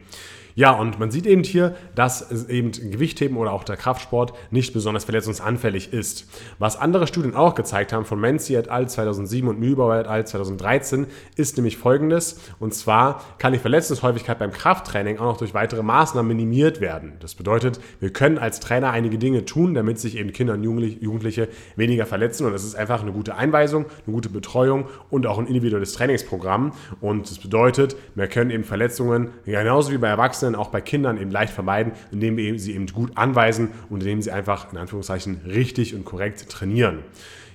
Ja, 0.55 0.73
und 0.73 0.99
man 0.99 1.11
sieht 1.11 1.27
eben 1.27 1.43
hier, 1.43 1.75
dass 1.95 2.49
eben 2.49 2.73
Gewichtheben 2.73 3.37
oder 3.37 3.53
auch 3.53 3.65
der 3.65 3.77
Kraftsport 3.77 4.33
nicht 4.51 4.73
besonders 4.73 5.05
verletzungsanfällig 5.05 5.93
ist. 5.93 6.27
Was 6.59 6.77
andere 6.77 7.07
Studien 7.07 7.35
auch 7.35 7.55
gezeigt 7.55 7.93
haben, 7.93 8.05
von 8.05 8.21
Menzi 8.21 8.55
et 8.55 8.69
al. 8.69 8.89
2007 8.89 9.49
und 9.49 9.61
Mühlbauer 9.61 9.97
et 9.97 10.07
al. 10.07 10.27
2013, 10.27 11.07
ist 11.37 11.57
nämlich 11.57 11.77
folgendes. 11.77 12.41
Und 12.59 12.75
zwar 12.75 13.23
kann 13.39 13.53
die 13.53 13.59
Verletzungshäufigkeit 13.59 14.39
beim 14.39 14.53
Krafttraining 14.53 15.19
auch 15.19 15.25
noch 15.25 15.37
durch 15.37 15.55
weitere 15.55 15.83
Maßnahmen 15.83 16.29
minimiert 16.29 16.81
werden. 16.81 17.13
Das 17.21 17.35
bedeutet, 17.35 17.81
wir 18.01 18.13
können 18.13 18.39
als 18.39 18.61
Trainer 18.61 18.91
einige 18.91 19.19
Dinge 19.19 19.45
tun, 19.45 19.75
damit 19.75 19.99
sich 19.99 20.17
eben 20.17 20.33
Kinder 20.33 20.55
und 20.55 20.63
Jugendliche 20.65 21.49
weniger 21.77 22.07
verletzen. 22.07 22.47
Und 22.47 22.53
das 22.53 22.65
ist 22.65 22.75
einfach 22.75 23.03
eine 23.03 23.13
gute 23.13 23.37
Einweisung, 23.37 23.87
eine 24.07 24.15
gute 24.15 24.29
Betreuung 24.29 24.89
und 25.11 25.27
auch 25.27 25.39
ein 25.39 25.47
individuelles 25.47 25.93
Trainingsprogramm. 25.93 26.73
Und 27.01 27.31
das 27.31 27.39
bedeutet, 27.39 27.97
wir 28.15 28.27
können 28.27 28.51
eben 28.51 28.65
Verletzungen 28.65 29.31
genauso 29.45 29.93
wie 29.93 29.99
bei 29.99 30.09
Erwachsenen 30.09 30.40
Erwachsenen, 30.41 30.55
auch 30.55 30.69
bei 30.69 30.81
Kindern 30.81 31.19
eben 31.19 31.31
leicht 31.31 31.53
vermeiden, 31.53 31.93
indem 32.11 32.37
wir 32.37 32.59
sie 32.59 32.75
eben 32.75 32.87
gut 32.87 33.13
anweisen 33.17 33.71
und 33.89 34.01
indem 34.01 34.23
sie 34.23 34.31
einfach 34.31 34.73
in 34.73 34.79
Anführungszeichen 34.79 35.43
richtig 35.47 35.95
und 35.95 36.05
korrekt 36.05 36.49
trainieren. 36.49 37.01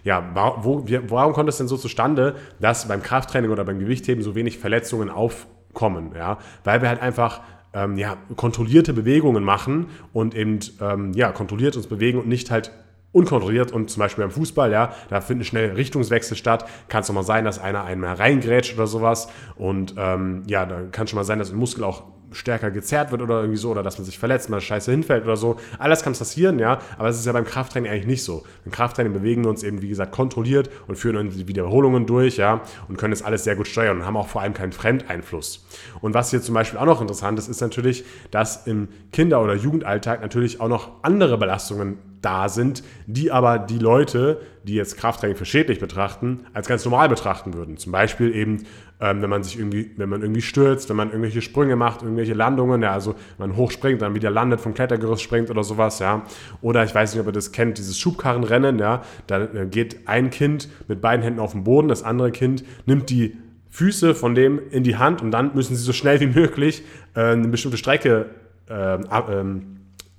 Ja, 0.04 0.24
wo, 0.62 0.86
warum 1.08 1.34
kommt 1.34 1.50
es 1.50 1.58
denn 1.58 1.68
so 1.68 1.78
zustande, 1.78 2.36
dass 2.60 2.88
beim 2.88 3.02
Krafttraining 3.02 3.50
oder 3.50 3.66
beim 3.66 3.80
Gewichtheben 3.80 4.24
so 4.24 4.36
wenig 4.36 4.60
Verletzungen 4.60 5.10
aufkommen? 5.10 6.12
Ja, 6.16 6.38
weil 6.64 6.82
wir 6.82 6.90
halt 6.90 7.02
einfach 7.02 7.42
ähm, 7.74 7.98
ja, 7.98 8.18
kontrollierte 8.36 8.94
Bewegungen 8.94 9.44
machen 9.44 9.88
und 10.14 10.36
eben 10.36 10.60
ähm, 10.80 11.14
ja, 11.14 11.32
kontrolliert 11.32 11.76
uns 11.76 11.88
bewegen 11.88 12.20
und 12.20 12.28
nicht 12.28 12.52
halt 12.52 12.72
unkontrolliert 13.14 13.72
und 13.72 13.90
zum 13.90 14.02
Beispiel 14.02 14.26
beim 14.26 14.32
Fußball, 14.32 14.72
ja, 14.72 14.94
da 15.10 15.22
finden 15.22 15.46
schnell 15.46 15.72
Richtungswechsel 15.72 16.36
statt. 16.36 16.68
Kann 16.90 17.02
es 17.02 17.08
doch 17.08 17.14
mal 17.14 17.24
sein, 17.24 17.46
dass 17.46 17.60
einer 17.60 17.86
einmal 17.86 18.16
reingrätscht 18.16 18.76
oder 18.76 18.88
sowas 18.88 19.30
und 19.56 19.96
ähm, 19.98 20.44
ja, 20.48 20.66
da 20.66 20.82
kann 20.92 21.08
schon 21.08 21.18
mal 21.18 21.24
sein, 21.24 21.40
dass 21.40 21.50
ein 21.52 21.58
Muskel 21.58 21.84
auch 21.84 22.04
stärker 22.36 22.72
gezerrt 22.72 23.12
wird 23.12 23.22
oder 23.22 23.40
irgendwie 23.40 23.58
so, 23.58 23.72
oder 23.72 23.84
dass 23.84 23.98
man 23.98 24.06
sich 24.06 24.20
verletzt, 24.20 24.50
mal 24.50 24.62
scheiße 24.62 24.92
hinfällt 24.92 25.24
oder 25.24 25.38
so. 25.38 25.58
Alles 25.80 26.04
kann 26.04 26.14
passieren, 26.14 26.60
ja, 26.60 26.80
aber 26.98 27.10
es 27.10 27.18
ist 27.18 27.26
ja 27.26 27.32
beim 27.32 27.46
Krafttraining 27.46 27.92
eigentlich 27.92 28.08
nicht 28.08 28.24
so. 28.24 28.44
Beim 28.64 28.72
Krafttraining 28.72 29.14
bewegen 29.14 29.44
wir 29.44 29.50
uns 29.50 29.64
eben, 29.64 29.82
wie 29.82 29.90
gesagt, 29.90 30.12
kontrolliert 30.12 30.70
und 30.88 30.98
führen 30.98 31.30
die 31.30 31.48
Wiederholungen 31.48 32.06
durch, 32.06 32.38
ja, 32.38 32.62
und 32.88 32.98
können 32.98 33.12
das 33.12 33.22
alles 33.22 33.44
sehr 33.44 33.56
gut 33.56 33.68
steuern 33.68 33.98
und 33.98 34.06
haben 34.06 34.18
auch 34.18 34.28
vor 34.28 34.42
allem 34.42 34.54
keinen 34.54 34.72
Fremdeinfluss. 34.72 35.66
Und 36.02 36.14
was 36.14 36.32
hier 36.32 36.42
zum 36.42 36.56
Beispiel 36.56 36.80
auch 36.80 36.86
noch 36.86 37.02
interessant 37.02 37.40
ist, 37.40 37.48
ist 37.48 37.62
natürlich, 37.62 38.04
dass 38.32 38.68
im 38.68 38.90
Kinder- 39.12 39.42
oder 39.42 39.56
Jugendalltag 39.56 40.22
natürlich 40.22 40.60
auch 40.60 40.68
noch 40.68 41.04
andere 41.04 41.38
Belastungen 41.38 41.98
da 42.26 42.50
sind, 42.50 42.84
die 43.06 43.32
aber 43.32 43.60
die 43.60 43.78
Leute, 43.78 44.42
die 44.64 44.74
jetzt 44.74 44.98
Krafttraining 44.98 45.38
für 45.38 45.46
schädlich 45.46 45.80
betrachten, 45.80 46.42
als 46.54 46.68
ganz 46.68 46.84
normal 46.84 47.08
betrachten 47.08 47.54
würden. 47.54 47.78
Zum 47.78 47.92
Beispiel 47.92 48.36
eben, 48.36 48.64
ähm, 49.00 49.22
wenn 49.22 49.30
man 49.30 49.44
sich 49.44 49.60
irgendwie, 49.60 49.92
wenn 49.98 50.10
man 50.10 50.22
irgendwie 50.22 50.42
stürzt, 50.42 50.90
wenn 50.90 50.96
man 50.96 51.10
irgendwelche 51.10 51.42
Sprünge 51.42 51.76
macht, 51.76 52.02
irgendwelche 52.02 52.34
Landungen, 52.34 52.82
ja, 52.82 52.92
also 52.92 53.16
man 53.38 53.56
hochspringt, 53.56 54.02
dann 54.02 54.16
wieder 54.16 54.32
landet, 54.32 54.60
vom 54.60 54.74
Klettergerüst 54.74 55.22
springt 55.22 55.52
oder 55.52 55.64
sowas, 55.64 56.00
ja. 56.00 56.24
Oder 56.62 56.84
ich 56.84 56.96
weiß 56.96 57.14
nicht, 57.14 57.22
ob 57.22 57.28
ihr 57.28 57.34
das 57.34 57.52
kennt, 57.52 57.78
dieses 57.78 58.00
Schubkarrenrennen, 58.00 58.80
ja. 58.80 59.04
Da 59.28 59.44
äh, 59.44 59.68
geht 59.68 60.08
ein 60.08 60.32
Kind 60.32 60.68
mit 60.88 61.02
beiden 61.02 61.24
Händen 61.24 61.40
auf 61.40 61.52
den 61.52 61.64
Boden, 61.64 61.88
das 61.88 62.04
andere 62.04 62.32
Kind 62.32 62.64
nimmt 62.86 63.10
die 63.10 63.38
Füße 63.70 64.16
von 64.16 64.36
dem 64.36 64.60
in 64.72 64.84
die 64.84 64.96
Hand 64.96 65.22
und 65.22 65.32
dann 65.32 65.54
müssen 65.54 65.76
sie 65.76 65.84
so 65.84 65.94
schnell 65.94 66.22
wie 66.22 66.28
möglich 66.28 66.84
äh, 67.14 67.20
eine 67.20 67.50
bestimmte 67.50 67.78
Strecke 67.78 68.28
äh, 68.68 68.98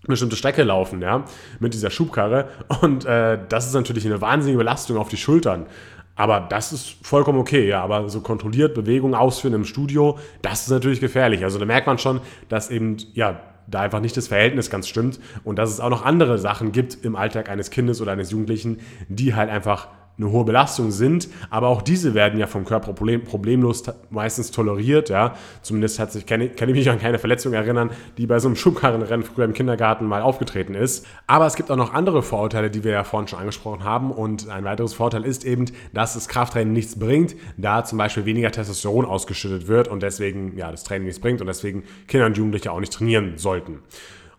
bestimmte 0.06 0.36
Strecke 0.36 0.62
laufen, 0.62 1.02
ja, 1.02 1.25
mit 1.58 1.75
dieser 1.75 1.90
Schubkarre. 1.90 2.48
Und 2.82 3.04
äh, 3.04 3.38
das 3.48 3.66
ist 3.66 3.75
natürlich 3.75 4.06
eine 4.06 4.20
wahnsinnige 4.20 4.58
Belastung 4.58 4.96
auf 4.96 5.08
die 5.08 5.16
Schultern. 5.16 5.66
Aber 6.14 6.40
das 6.40 6.72
ist 6.72 6.96
vollkommen 7.02 7.38
okay, 7.38 7.68
ja. 7.68 7.82
Aber 7.82 8.08
so 8.08 8.20
kontrolliert 8.20 8.75
Bewegungen 8.75 9.14
ausführen 9.14 9.54
im 9.54 9.64
Studio, 9.64 10.18
das 10.42 10.62
ist 10.62 10.70
natürlich 10.70 11.00
gefährlich. 11.00 11.44
Also 11.44 11.58
da 11.58 11.66
merkt 11.66 11.86
man 11.86 11.98
schon, 11.98 12.20
dass 12.48 12.70
eben, 12.70 12.96
ja, 13.12 13.40
da 13.68 13.80
einfach 13.80 14.00
nicht 14.00 14.16
das 14.16 14.28
Verhältnis 14.28 14.70
ganz 14.70 14.88
stimmt 14.88 15.18
und 15.44 15.58
dass 15.58 15.70
es 15.70 15.80
auch 15.80 15.90
noch 15.90 16.04
andere 16.04 16.38
Sachen 16.38 16.72
gibt 16.72 17.04
im 17.04 17.16
Alltag 17.16 17.48
eines 17.48 17.70
Kindes 17.70 18.00
oder 18.00 18.12
eines 18.12 18.30
Jugendlichen, 18.30 18.78
die 19.08 19.34
halt 19.34 19.50
einfach 19.50 19.88
eine 20.18 20.30
hohe 20.30 20.44
Belastung 20.44 20.90
sind, 20.90 21.28
aber 21.50 21.68
auch 21.68 21.82
diese 21.82 22.14
werden 22.14 22.38
ja 22.38 22.46
vom 22.46 22.64
Körper 22.64 22.92
problem, 22.92 23.25
problemlos 23.25 23.82
meistens 24.11 24.50
toleriert, 24.50 25.11
ja. 25.11 25.35
Zumindest 25.62 25.99
hat 25.99 26.12
sich, 26.12 26.26
kann 26.26 26.40
ich, 26.40 26.56
kann 26.56 26.68
ich 26.68 26.75
mich 26.75 26.88
an 26.88 26.99
keine 26.99 27.18
Verletzung 27.18 27.52
erinnern, 27.52 27.90
die 28.16 28.26
bei 28.26 28.38
so 28.38 28.49
einem 28.49 28.56
Schubkarrenrennen 28.56 29.25
früher 29.25 29.44
im 29.44 29.52
Kindergarten 29.52 30.06
mal 30.06 30.23
aufgetreten 30.23 30.75
ist. 30.75 31.06
Aber 31.26 31.46
es 31.46 31.54
gibt 31.54 31.70
auch 31.70 31.76
noch 31.76 31.92
andere 31.92 32.23
Vorurteile, 32.23 32.70
die 32.70 32.85
wir 32.85 32.92
ja 32.92 33.04
vorhin 33.04 33.28
schon 33.28 33.38
angesprochen 33.38 33.85
haben 33.85 34.11
und 34.11 34.49
ein 34.49 34.64
weiteres 34.64 34.94
Vorteil 34.94 35.25
ist 35.25 35.44
eben, 35.44 35.66
dass 35.92 36.14
das 36.14 36.28
Krafttraining 36.28 36.73
nichts 36.73 36.99
bringt, 36.99 37.37
da 37.56 37.85
zum 37.85 37.99
Beispiel 37.99 38.25
weniger 38.25 38.50
Testosteron 38.50 39.04
ausgeschüttet 39.04 39.68
wird 39.68 39.88
und 39.88 40.02
deswegen, 40.02 40.56
ja, 40.56 40.70
das 40.70 40.85
Training 40.85 41.06
nichts 41.06 41.20
bringt 41.20 41.40
und 41.40 41.46
deswegen 41.46 41.85
Kinder 42.08 42.26
und 42.26 42.37
Jugendliche 42.37 42.73
auch 42.73 42.80
nicht 42.80 42.92
trainieren 42.92 43.35
sollten. 43.37 43.80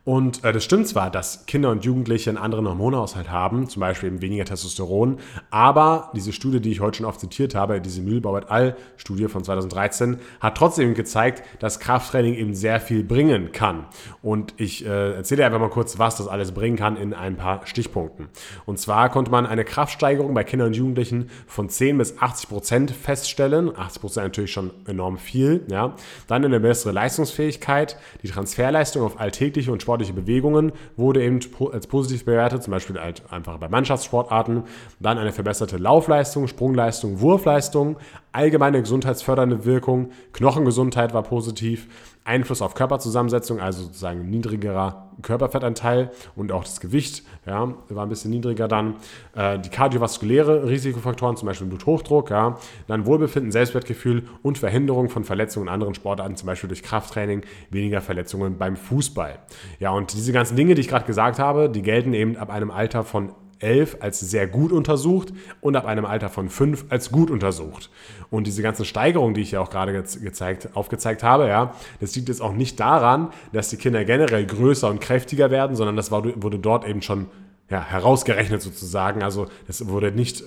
Und 0.07 0.45
äh, 0.45 0.53
das 0.53 0.63
stimmt 0.63 0.87
zwar, 0.87 1.11
dass 1.11 1.45
Kinder 1.47 1.69
und 1.69 1.83
Jugendliche 1.83 2.29
einen 2.29 2.37
anderen 2.37 2.65
Hormonaushalt 2.65 3.29
haben, 3.29 3.67
zum 3.67 3.81
Beispiel 3.81 4.07
eben 4.07 4.21
weniger 4.21 4.45
Testosteron, 4.45 5.17
aber 5.49 6.13
diese 6.15 6.31
Studie, 6.31 6.61
die 6.61 6.71
ich 6.71 6.79
heute 6.79 6.99
schon 6.99 7.05
oft 7.05 7.19
zitiert 7.19 7.55
habe, 7.55 7.81
diese 7.81 8.01
Mühlbau 8.01 8.37
et 8.37 8.49
al. 8.49 8.77
Studie 8.95 9.27
von 9.27 9.43
2013, 9.43 10.17
hat 10.39 10.55
trotzdem 10.55 10.93
gezeigt, 10.93 11.43
dass 11.59 11.81
Krafttraining 11.81 12.35
eben 12.35 12.55
sehr 12.55 12.79
viel 12.79 13.03
bringen 13.03 13.51
kann. 13.51 13.85
Und 14.21 14.53
ich 14.55 14.85
äh, 14.85 15.15
erzähle 15.15 15.45
einfach 15.45 15.59
mal 15.59 15.69
kurz, 15.69 15.99
was 15.99 16.15
das 16.15 16.29
alles 16.29 16.53
bringen 16.53 16.77
kann 16.77 16.95
in 16.95 17.13
ein 17.13 17.35
paar 17.35 17.67
Stichpunkten. 17.67 18.29
Und 18.65 18.79
zwar 18.79 19.09
konnte 19.09 19.29
man 19.29 19.45
eine 19.45 19.65
Kraftsteigerung 19.65 20.33
bei 20.33 20.45
Kindern 20.45 20.69
und 20.69 20.77
Jugendlichen 20.77 21.29
von 21.47 21.67
10 21.67 21.97
bis 21.97 22.17
80 22.17 22.47
Prozent 22.47 22.91
feststellen. 22.91 23.77
80 23.77 24.01
Prozent 24.01 24.25
natürlich 24.27 24.53
schon 24.53 24.71
enorm 24.85 25.17
viel. 25.17 25.65
Ja. 25.69 25.95
Dann 26.27 26.45
eine 26.45 26.61
bessere 26.61 26.93
Leistungsfähigkeit, 26.93 27.97
die 28.23 28.29
Transferleistung 28.29 29.03
auf 29.03 29.19
alltägliche 29.19 29.69
und 29.69 29.81
Sport 29.81 29.96
sportliche 29.97 30.13
Bewegungen 30.13 30.73
wurde 30.95 31.23
eben 31.23 31.39
als 31.71 31.87
positiv 31.87 32.25
bewertet, 32.25 32.61
zum 32.61 32.71
Beispiel 32.71 32.99
halt 32.99 33.23
einfach 33.31 33.57
bei 33.57 33.67
Mannschaftssportarten. 33.67 34.63
Dann 34.99 35.17
eine 35.17 35.31
verbesserte 35.31 35.77
Laufleistung, 35.77 36.47
Sprungleistung, 36.47 37.19
Wurfleistung, 37.19 37.97
allgemeine 38.37 38.81
gesundheitsfördernde 38.81 39.65
Wirkung, 39.65 40.11
Knochengesundheit 40.31 41.11
war 41.11 41.23
positiv, 41.23 41.87
Einfluss 42.23 42.61
auf 42.61 42.75
Körperzusammensetzung, 42.75 43.59
also 43.59 43.83
sozusagen 43.83 44.29
niedrigerer 44.29 45.11
Körperfettanteil 45.23 46.11
und 46.35 46.51
auch 46.51 46.63
das 46.63 46.79
Gewicht 46.79 47.23
ja, 47.47 47.73
war 47.89 48.05
ein 48.05 48.09
bisschen 48.09 48.29
niedriger 48.29 48.67
dann. 48.67 48.97
Äh, 49.33 49.57
die 49.57 49.69
kardiovaskuläre 49.69 50.69
Risikofaktoren, 50.69 51.35
zum 51.35 51.47
Beispiel 51.47 51.67
Bluthochdruck, 51.67 52.29
ja, 52.29 52.57
dann 52.85 53.07
Wohlbefinden, 53.07 53.51
Selbstwertgefühl 53.51 54.23
und 54.43 54.59
Verhinderung 54.59 55.09
von 55.09 55.23
Verletzungen 55.23 55.67
in 55.67 55.73
anderen 55.73 55.95
Sportarten, 55.95 56.35
zum 56.35 56.45
Beispiel 56.45 56.67
durch 56.67 56.83
Krafttraining, 56.83 57.41
weniger 57.71 58.01
Verletzungen 58.01 58.59
beim 58.59 58.75
Fußball. 58.75 59.39
Ja, 59.79 59.91
und 59.91 60.13
diese 60.13 60.31
ganzen 60.31 60.55
Dinge, 60.55 60.75
die 60.75 60.81
ich 60.81 60.89
gerade 60.89 61.05
gesagt 61.05 61.39
habe, 61.39 61.69
die 61.69 61.81
gelten 61.81 62.13
eben 62.13 62.37
ab 62.37 62.51
einem 62.51 62.69
Alter 62.69 63.03
von 63.03 63.31
11 63.59 63.97
als 63.99 64.19
sehr 64.19 64.47
gut 64.47 64.71
untersucht 64.71 65.33
und 65.61 65.75
ab 65.75 65.85
einem 65.85 66.05
Alter 66.05 66.29
von 66.29 66.49
5 66.49 66.85
als 66.89 67.11
gut 67.11 67.31
untersucht. 67.31 67.89
Und 68.29 68.47
diese 68.47 68.61
ganze 68.61 68.85
Steigerung, 68.85 69.33
die 69.33 69.41
ich 69.41 69.51
ja 69.51 69.61
auch 69.61 69.69
gerade 69.69 69.93
gezeigt, 69.93 70.69
aufgezeigt 70.75 71.23
habe, 71.23 71.47
ja, 71.47 71.73
das 71.99 72.15
liegt 72.15 72.29
jetzt 72.29 72.41
auch 72.41 72.53
nicht 72.53 72.79
daran, 72.79 73.29
dass 73.53 73.69
die 73.69 73.77
Kinder 73.77 74.03
generell 74.05 74.45
größer 74.45 74.89
und 74.89 75.01
kräftiger 75.01 75.51
werden, 75.51 75.75
sondern 75.75 75.95
das 75.95 76.11
wurde 76.11 76.59
dort 76.59 76.87
eben 76.87 77.01
schon 77.01 77.27
ja, 77.69 77.83
herausgerechnet 77.83 78.61
sozusagen. 78.61 79.23
Also 79.23 79.47
es 79.67 79.87
wurde 79.87 80.11
nicht 80.11 80.41
äh, 80.41 80.45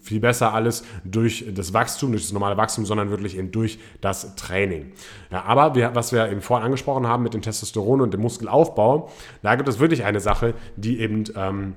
viel 0.00 0.20
besser 0.20 0.52
alles 0.52 0.84
durch 1.04 1.46
das 1.54 1.72
Wachstum, 1.72 2.12
durch 2.12 2.24
das 2.24 2.32
normale 2.32 2.56
Wachstum, 2.56 2.84
sondern 2.84 3.10
wirklich 3.10 3.38
eben 3.38 3.50
durch 3.50 3.78
das 4.00 4.34
Training. 4.36 4.92
Ja, 5.30 5.44
aber 5.44 5.74
wir, 5.74 5.94
was 5.94 6.12
wir 6.12 6.30
eben 6.30 6.42
vorhin 6.42 6.66
angesprochen 6.66 7.06
haben 7.06 7.22
mit 7.22 7.32
dem 7.32 7.40
Testosteron 7.40 8.02
und 8.02 8.12
dem 8.12 8.20
Muskelaufbau, 8.20 9.10
da 9.42 9.54
gibt 9.54 9.68
es 9.68 9.78
wirklich 9.78 10.04
eine 10.04 10.20
Sache, 10.20 10.54
die 10.76 11.00
eben 11.00 11.24
ähm, 11.34 11.76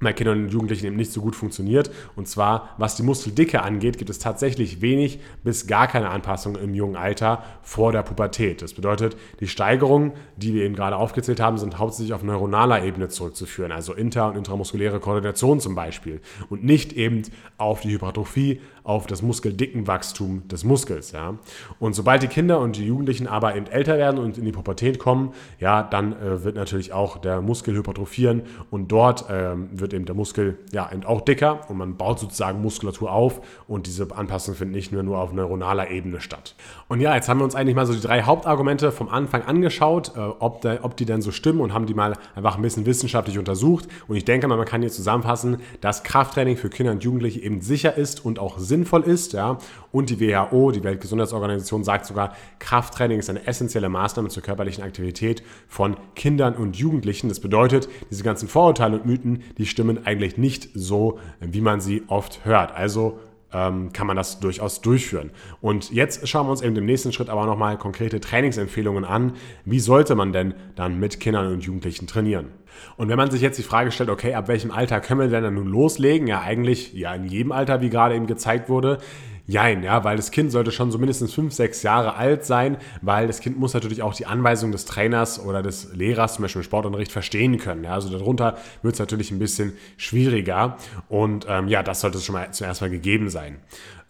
bei 0.00 0.12
Kindern 0.12 0.44
und 0.44 0.48
Jugendlichen 0.48 0.86
eben 0.86 0.96
nicht 0.96 1.12
so 1.12 1.20
gut 1.20 1.36
funktioniert. 1.36 1.90
Und 2.16 2.26
zwar, 2.26 2.70
was 2.78 2.96
die 2.96 3.02
Muskeldicke 3.02 3.62
angeht, 3.62 3.98
gibt 3.98 4.10
es 4.10 4.18
tatsächlich 4.18 4.80
wenig 4.80 5.20
bis 5.44 5.66
gar 5.66 5.86
keine 5.86 6.08
Anpassung 6.08 6.56
im 6.56 6.74
jungen 6.74 6.96
Alter 6.96 7.42
vor 7.62 7.92
der 7.92 8.02
Pubertät. 8.02 8.62
Das 8.62 8.74
bedeutet, 8.74 9.16
die 9.40 9.48
Steigerungen, 9.48 10.12
die 10.36 10.54
wir 10.54 10.64
eben 10.64 10.74
gerade 10.74 10.96
aufgezählt 10.96 11.40
haben, 11.40 11.58
sind 11.58 11.78
hauptsächlich 11.78 12.14
auf 12.14 12.22
neuronaler 12.22 12.82
Ebene 12.82 13.08
zurückzuführen, 13.08 13.72
also 13.72 13.92
inter- 13.92 14.28
und 14.28 14.36
intramuskuläre 14.36 15.00
Koordination 15.00 15.60
zum 15.60 15.74
Beispiel. 15.74 16.20
Und 16.48 16.64
nicht 16.64 16.92
eben 16.94 17.22
auf 17.58 17.80
die 17.80 17.92
Hypertrophie, 17.92 18.60
auf 18.84 19.06
das 19.06 19.22
Muskeldickenwachstum 19.22 20.48
des 20.48 20.64
Muskels. 20.64 21.12
Ja. 21.12 21.38
Und 21.78 21.94
sobald 21.94 22.22
die 22.22 22.28
Kinder 22.28 22.60
und 22.60 22.76
die 22.76 22.86
Jugendlichen 22.86 23.26
aber 23.26 23.56
eben 23.56 23.66
älter 23.66 23.98
werden 23.98 24.18
und 24.18 24.38
in 24.38 24.44
die 24.44 24.52
Pubertät 24.52 24.98
kommen, 24.98 25.32
ja, 25.58 25.82
dann 25.82 26.12
äh, 26.12 26.44
wird 26.44 26.56
natürlich 26.56 26.92
auch 26.92 27.18
der 27.18 27.40
Muskel 27.40 27.74
hypertrophieren 27.74 28.42
und 28.70 28.88
dort 28.88 29.24
ähm, 29.30 29.68
wird 29.72 29.92
eben 29.92 30.04
der 30.04 30.14
Muskel 30.14 30.58
ja 30.72 30.90
eben 30.92 31.04
auch 31.04 31.20
dicker 31.20 31.68
und 31.68 31.76
man 31.78 31.96
baut 31.96 32.18
sozusagen 32.18 32.60
Muskulatur 32.60 33.12
auf 33.12 33.40
und 33.68 33.86
diese 33.86 34.08
Anpassung 34.16 34.54
findet 34.54 34.76
nicht 34.76 34.92
nur, 34.92 35.02
nur 35.02 35.18
auf 35.18 35.32
neuronaler 35.32 35.90
Ebene 35.90 36.20
statt. 36.20 36.54
Und 36.88 37.00
ja, 37.00 37.14
jetzt 37.14 37.28
haben 37.28 37.38
wir 37.38 37.44
uns 37.44 37.54
eigentlich 37.54 37.76
mal 37.76 37.86
so 37.86 37.94
die 37.94 38.00
drei 38.00 38.22
Hauptargumente 38.22 38.92
vom 38.92 39.08
Anfang 39.08 39.42
angeschaut, 39.42 40.12
äh, 40.16 40.20
ob, 40.20 40.60
der, 40.62 40.84
ob 40.84 40.96
die 40.96 41.04
denn 41.04 41.22
so 41.22 41.30
stimmen 41.30 41.60
und 41.60 41.74
haben 41.74 41.86
die 41.86 41.94
mal 41.94 42.14
einfach 42.34 42.56
ein 42.56 42.62
bisschen 42.62 42.86
wissenschaftlich 42.86 43.38
untersucht. 43.38 43.88
Und 44.08 44.16
ich 44.16 44.24
denke 44.24 44.48
mal, 44.48 44.56
man 44.56 44.66
kann 44.66 44.80
hier 44.80 44.90
zusammenfassen, 44.90 45.58
dass 45.80 46.02
Krafttraining 46.02 46.56
für 46.56 46.70
Kinder 46.70 46.92
und 46.92 47.04
Jugendliche 47.04 47.40
eben 47.40 47.60
sicher 47.60 47.96
ist 47.96 48.24
und 48.24 48.38
auch 48.38 48.58
sinnvoll 48.70 49.02
ist. 49.02 49.34
Ja? 49.34 49.58
Und 49.92 50.08
die 50.08 50.18
WHO, 50.18 50.70
die 50.70 50.82
Weltgesundheitsorganisation, 50.82 51.84
sagt 51.84 52.06
sogar, 52.06 52.34
Krafttraining 52.58 53.18
ist 53.18 53.28
eine 53.28 53.46
essentielle 53.46 53.90
Maßnahme 53.90 54.30
zur 54.30 54.42
körperlichen 54.42 54.82
Aktivität 54.82 55.42
von 55.68 55.96
Kindern 56.14 56.54
und 56.54 56.76
Jugendlichen. 56.76 57.28
Das 57.28 57.40
bedeutet, 57.40 57.90
diese 58.10 58.24
ganzen 58.24 58.48
Vorurteile 58.48 58.96
und 58.96 59.04
Mythen, 59.04 59.42
die 59.58 59.66
stimmen 59.66 60.06
eigentlich 60.06 60.38
nicht 60.38 60.70
so, 60.74 61.18
wie 61.40 61.60
man 61.60 61.82
sie 61.82 62.04
oft 62.06 62.46
hört. 62.46 62.74
Also 62.74 63.18
ähm, 63.52 63.92
kann 63.92 64.06
man 64.06 64.16
das 64.16 64.40
durchaus 64.40 64.80
durchführen. 64.80 65.30
Und 65.60 65.90
jetzt 65.90 66.26
schauen 66.28 66.46
wir 66.46 66.50
uns 66.50 66.62
eben 66.62 66.76
im 66.76 66.86
nächsten 66.86 67.12
Schritt 67.12 67.28
aber 67.28 67.46
nochmal 67.46 67.78
konkrete 67.78 68.20
Trainingsempfehlungen 68.20 69.04
an. 69.04 69.34
Wie 69.64 69.80
sollte 69.80 70.14
man 70.14 70.32
denn 70.32 70.54
dann 70.76 70.98
mit 70.98 71.20
Kindern 71.20 71.52
und 71.52 71.64
Jugendlichen 71.64 72.06
trainieren? 72.06 72.48
Und 72.96 73.08
wenn 73.08 73.16
man 73.16 73.30
sich 73.30 73.42
jetzt 73.42 73.58
die 73.58 73.62
Frage 73.62 73.90
stellt, 73.90 74.10
okay, 74.10 74.34
ab 74.34 74.48
welchem 74.48 74.70
Alter 74.70 75.00
können 75.00 75.20
wir 75.20 75.28
denn 75.28 75.42
dann 75.42 75.54
nun 75.54 75.66
loslegen? 75.66 76.26
Ja, 76.26 76.40
eigentlich 76.40 76.92
ja 76.94 77.14
in 77.14 77.24
jedem 77.24 77.52
Alter, 77.52 77.80
wie 77.80 77.90
gerade 77.90 78.14
eben 78.14 78.26
gezeigt 78.26 78.68
wurde. 78.68 78.98
Jein, 79.46 79.82
ja, 79.82 80.04
weil 80.04 80.16
das 80.16 80.30
Kind 80.30 80.52
sollte 80.52 80.70
schon 80.70 80.90
so 80.90 80.98
mindestens 80.98 81.34
fünf, 81.34 81.52
sechs 81.52 81.82
Jahre 81.82 82.14
alt 82.14 82.44
sein, 82.44 82.76
weil 83.02 83.26
das 83.26 83.40
Kind 83.40 83.58
muss 83.58 83.74
natürlich 83.74 84.02
auch 84.02 84.14
die 84.14 84.26
Anweisung 84.26 84.72
des 84.72 84.84
Trainers 84.84 85.44
oder 85.44 85.62
des 85.62 85.92
Lehrers, 85.94 86.34
zum 86.34 86.42
Beispiel 86.42 86.60
im 86.60 86.64
Sportunterricht, 86.64 87.12
verstehen 87.12 87.58
können. 87.58 87.84
Ja, 87.84 87.94
also 87.94 88.08
darunter 88.10 88.58
wird 88.82 88.94
es 88.94 89.00
natürlich 89.00 89.30
ein 89.30 89.38
bisschen 89.38 89.72
schwieriger 89.96 90.76
und 91.08 91.46
ähm, 91.48 91.68
ja, 91.68 91.82
das 91.82 92.00
sollte 92.00 92.18
schon 92.20 92.34
mal 92.34 92.50
zuerst 92.52 92.80
mal 92.80 92.90
gegeben 92.90 93.28
sein. 93.28 93.58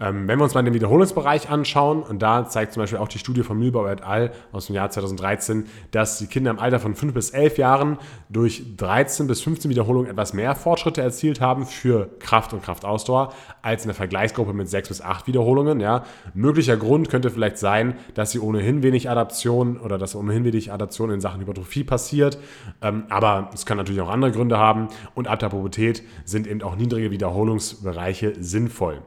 Ähm, 0.00 0.26
wenn 0.26 0.38
wir 0.38 0.44
uns 0.44 0.54
mal 0.54 0.62
den 0.62 0.72
Wiederholungsbereich 0.72 1.50
anschauen, 1.50 2.02
und 2.02 2.20
da 2.22 2.48
zeigt 2.48 2.72
zum 2.72 2.82
Beispiel 2.82 2.98
auch 2.98 3.08
die 3.08 3.18
Studie 3.18 3.42
von 3.42 3.58
Mühlbau 3.58 3.86
et 3.86 4.02
al. 4.02 4.32
aus 4.50 4.66
dem 4.66 4.74
Jahr 4.74 4.90
2013, 4.90 5.66
dass 5.90 6.18
die 6.18 6.26
Kinder 6.26 6.50
im 6.50 6.58
Alter 6.58 6.80
von 6.80 6.94
5 6.94 7.12
bis 7.12 7.30
11 7.30 7.58
Jahren 7.58 7.98
durch 8.30 8.76
13 8.76 9.26
bis 9.26 9.42
15 9.42 9.70
Wiederholungen 9.70 10.10
etwas 10.10 10.32
mehr 10.32 10.54
Fortschritte 10.54 11.02
erzielt 11.02 11.40
haben 11.40 11.66
für 11.66 12.08
Kraft 12.18 12.52
und 12.52 12.62
Kraftausdauer 12.62 13.34
als 13.60 13.84
in 13.84 13.88
der 13.88 13.94
Vergleichsgruppe 13.94 14.54
mit 14.54 14.68
6 14.68 14.88
bis 14.88 15.02
8 15.02 15.26
Wiederholungen. 15.26 15.80
Ja. 15.80 16.04
Möglicher 16.32 16.76
Grund 16.76 17.10
könnte 17.10 17.30
vielleicht 17.30 17.58
sein, 17.58 17.94
dass 18.14 18.30
sie 18.30 18.40
ohnehin 18.40 18.82
wenig 18.82 19.10
Adaption 19.10 19.78
oder 19.78 19.98
dass 19.98 20.16
ohnehin 20.16 20.44
wenig 20.44 20.72
Adaption 20.72 21.10
in 21.10 21.20
Sachen 21.20 21.40
Hypertrophie 21.40 21.84
passiert. 21.84 22.38
Ähm, 22.80 23.04
aber 23.10 23.50
es 23.52 23.66
kann 23.66 23.76
natürlich 23.76 24.00
auch 24.00 24.08
andere 24.08 24.32
Gründe 24.32 24.56
haben. 24.56 24.88
Und 25.14 25.28
ab 25.28 25.40
der 25.40 25.50
Pubertät 25.50 26.02
sind 26.24 26.46
eben 26.46 26.62
auch 26.62 26.76
niedrige 26.76 27.10
Wiederholungsbereiche 27.10 28.34
sinnvoll. 28.40 29.02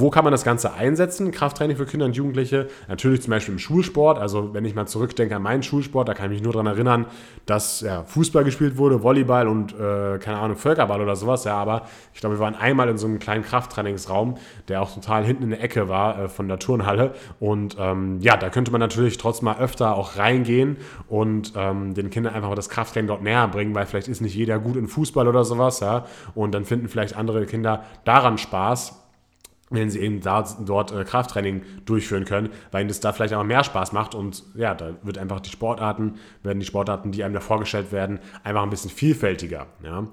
Wo 0.00 0.10
kann 0.10 0.22
man 0.22 0.30
das 0.30 0.44
Ganze 0.44 0.74
einsetzen? 0.74 1.32
Krafttraining 1.32 1.76
für 1.76 1.84
Kinder 1.84 2.06
und 2.06 2.14
Jugendliche. 2.14 2.68
Natürlich 2.86 3.20
zum 3.20 3.32
Beispiel 3.32 3.54
im 3.54 3.58
Schulsport. 3.58 4.16
Also 4.16 4.54
wenn 4.54 4.64
ich 4.64 4.76
mal 4.76 4.86
zurückdenke 4.86 5.34
an 5.34 5.42
meinen 5.42 5.64
Schulsport, 5.64 6.08
da 6.08 6.14
kann 6.14 6.26
ich 6.26 6.38
mich 6.38 6.42
nur 6.44 6.52
daran 6.52 6.68
erinnern, 6.68 7.06
dass 7.46 7.80
ja, 7.80 8.04
Fußball 8.04 8.44
gespielt 8.44 8.78
wurde, 8.78 9.02
Volleyball 9.02 9.48
und 9.48 9.72
äh, 9.72 10.18
keine 10.18 10.38
Ahnung, 10.38 10.56
Völkerball 10.56 11.00
oder 11.00 11.16
sowas. 11.16 11.42
Ja, 11.42 11.56
aber 11.56 11.86
ich 12.14 12.20
glaube, 12.20 12.36
wir 12.36 12.40
waren 12.40 12.54
einmal 12.54 12.88
in 12.88 12.96
so 12.96 13.08
einem 13.08 13.18
kleinen 13.18 13.42
Krafttrainingsraum, 13.42 14.36
der 14.68 14.82
auch 14.82 14.94
total 14.94 15.24
hinten 15.24 15.42
in 15.42 15.50
der 15.50 15.64
Ecke 15.64 15.88
war 15.88 16.16
äh, 16.16 16.28
von 16.28 16.46
der 16.46 16.60
Turnhalle. 16.60 17.14
Und 17.40 17.76
ähm, 17.80 18.20
ja, 18.20 18.36
da 18.36 18.50
könnte 18.50 18.70
man 18.70 18.80
natürlich 18.80 19.18
trotzdem 19.18 19.46
mal 19.46 19.58
öfter 19.58 19.96
auch 19.96 20.16
reingehen 20.16 20.76
und 21.08 21.54
ähm, 21.56 21.94
den 21.94 22.10
Kindern 22.10 22.34
einfach 22.34 22.50
mal 22.50 22.54
das 22.54 22.68
Krafttraining 22.68 23.08
dort 23.08 23.22
näher 23.22 23.48
bringen, 23.48 23.74
weil 23.74 23.86
vielleicht 23.86 24.06
ist 24.06 24.20
nicht 24.20 24.36
jeder 24.36 24.60
gut 24.60 24.76
in 24.76 24.86
Fußball 24.86 25.26
oder 25.26 25.42
sowas. 25.42 25.80
Ja, 25.80 26.06
und 26.36 26.54
dann 26.54 26.64
finden 26.64 26.86
vielleicht 26.86 27.16
andere 27.16 27.46
Kinder 27.46 27.82
daran 28.04 28.38
Spaß. 28.38 29.07
Wenn 29.70 29.90
sie 29.90 30.00
eben 30.00 30.20
da, 30.20 30.44
dort 30.64 30.92
äh, 30.92 31.04
Krafttraining 31.04 31.62
durchführen 31.84 32.24
können, 32.24 32.50
weil 32.70 32.82
ihnen 32.82 32.88
das 32.88 33.00
da 33.00 33.12
vielleicht 33.12 33.34
auch 33.34 33.44
mehr 33.44 33.64
Spaß 33.64 33.92
macht 33.92 34.14
und 34.14 34.44
ja, 34.54 34.74
da 34.74 34.94
wird 35.02 35.18
einfach 35.18 35.40
die 35.40 35.50
Sportarten, 35.50 36.14
werden 36.42 36.60
die 36.60 36.66
Sportarten, 36.66 37.12
die 37.12 37.24
einem 37.24 37.34
da 37.34 37.40
vorgestellt 37.40 37.92
werden, 37.92 38.18
einfach 38.44 38.62
ein 38.62 38.70
bisschen 38.70 38.90
vielfältiger. 38.90 39.66
Ja. 39.82 40.06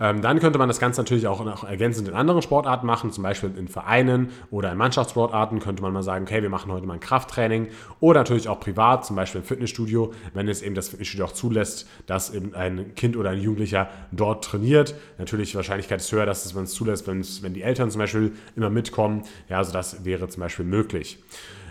Ähm, 0.00 0.22
dann 0.22 0.40
könnte 0.40 0.58
man 0.58 0.68
das 0.68 0.80
Ganze 0.80 1.00
natürlich 1.00 1.26
auch 1.26 1.44
noch 1.44 1.64
ergänzend 1.64 2.08
in 2.08 2.14
anderen 2.14 2.42
Sportarten 2.42 2.86
machen, 2.86 3.12
zum 3.12 3.22
Beispiel 3.22 3.52
in 3.56 3.68
Vereinen 3.68 4.30
oder 4.50 4.72
in 4.72 4.78
Mannschaftssportarten 4.78 5.60
könnte 5.60 5.82
man 5.82 5.92
mal 5.92 6.02
sagen, 6.02 6.24
okay, 6.24 6.42
wir 6.42 6.50
machen 6.50 6.72
heute 6.72 6.86
mal 6.86 6.94
ein 6.94 7.00
Krafttraining 7.00 7.68
oder 8.00 8.20
natürlich 8.20 8.48
auch 8.48 8.60
privat, 8.60 9.04
zum 9.04 9.16
Beispiel 9.16 9.40
im 9.40 9.46
Fitnessstudio, 9.46 10.12
wenn 10.32 10.48
es 10.48 10.62
eben 10.62 10.74
das 10.74 10.88
Fitnessstudio 10.88 11.26
auch 11.26 11.32
zulässt, 11.32 11.88
dass 12.06 12.34
eben 12.34 12.54
ein 12.54 12.94
Kind 12.94 13.16
oder 13.16 13.30
ein 13.30 13.40
Jugendlicher 13.40 13.88
dort 14.12 14.44
trainiert. 14.44 14.94
Natürlich 15.18 15.50
die 15.52 15.56
Wahrscheinlichkeit 15.56 16.00
ist 16.00 16.10
höher, 16.12 16.26
dass 16.26 16.44
es 16.44 16.54
man 16.54 16.64
es 16.64 16.74
zulässt, 16.74 17.06
wenn 17.06 17.54
die 17.54 17.62
Eltern 17.62 17.90
zum 17.90 18.00
Beispiel 18.00 18.32
immer 18.56 18.70
mitkommen. 18.70 19.22
Ja, 19.48 19.58
also 19.58 19.72
das 19.72 20.04
wäre 20.04 20.28
zum 20.28 20.40
Beispiel 20.40 20.64
möglich. 20.64 21.18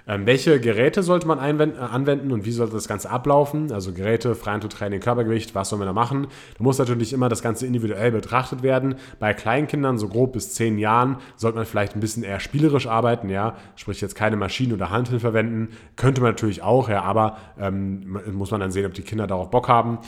Ähm, 0.05 0.25
welche 0.25 0.59
Geräte 0.59 1.01
sollte 1.01 1.27
man 1.27 1.39
äh, 1.39 1.77
anwenden 1.79 2.31
und 2.31 2.45
wie 2.45 2.51
sollte 2.51 2.73
das 2.73 2.87
Ganze 2.87 3.09
ablaufen? 3.09 3.71
Also 3.71 3.93
Geräte, 3.93 4.35
Freihandeltraining, 4.35 4.99
Körpergewicht, 4.99 5.55
was 5.55 5.69
sollen 5.69 5.81
wir 5.81 5.85
da 5.85 5.93
machen? 5.93 6.27
Da 6.57 6.63
muss 6.63 6.77
natürlich 6.77 7.13
immer 7.13 7.29
das 7.29 7.41
Ganze 7.41 7.65
individuell 7.65 8.11
betrachtet 8.11 8.63
werden. 8.63 8.95
Bei 9.19 9.33
Kleinkindern, 9.33 9.97
so 9.97 10.09
grob 10.09 10.33
bis 10.33 10.53
zehn 10.53 10.77
Jahren, 10.77 11.17
sollte 11.37 11.57
man 11.57 11.65
vielleicht 11.65 11.95
ein 11.95 12.01
bisschen 12.01 12.23
eher 12.23 12.41
spielerisch 12.41 12.87
arbeiten, 12.87 13.29
ja, 13.29 13.55
sprich 13.75 14.01
jetzt 14.01 14.15
keine 14.15 14.35
Maschinen 14.35 14.73
oder 14.73 14.89
Handeln 14.89 15.21
verwenden. 15.21 15.69
Könnte 15.95 16.21
man 16.21 16.31
natürlich 16.31 16.61
auch, 16.61 16.89
ja, 16.89 17.03
aber 17.03 17.37
ähm, 17.57 18.19
muss 18.33 18.51
man 18.51 18.59
dann 18.59 18.71
sehen, 18.71 18.85
ob 18.85 18.93
die 18.93 19.03
Kinder 19.03 19.25
darauf 19.25 19.49
Bock 19.49 19.69
haben 19.69 19.99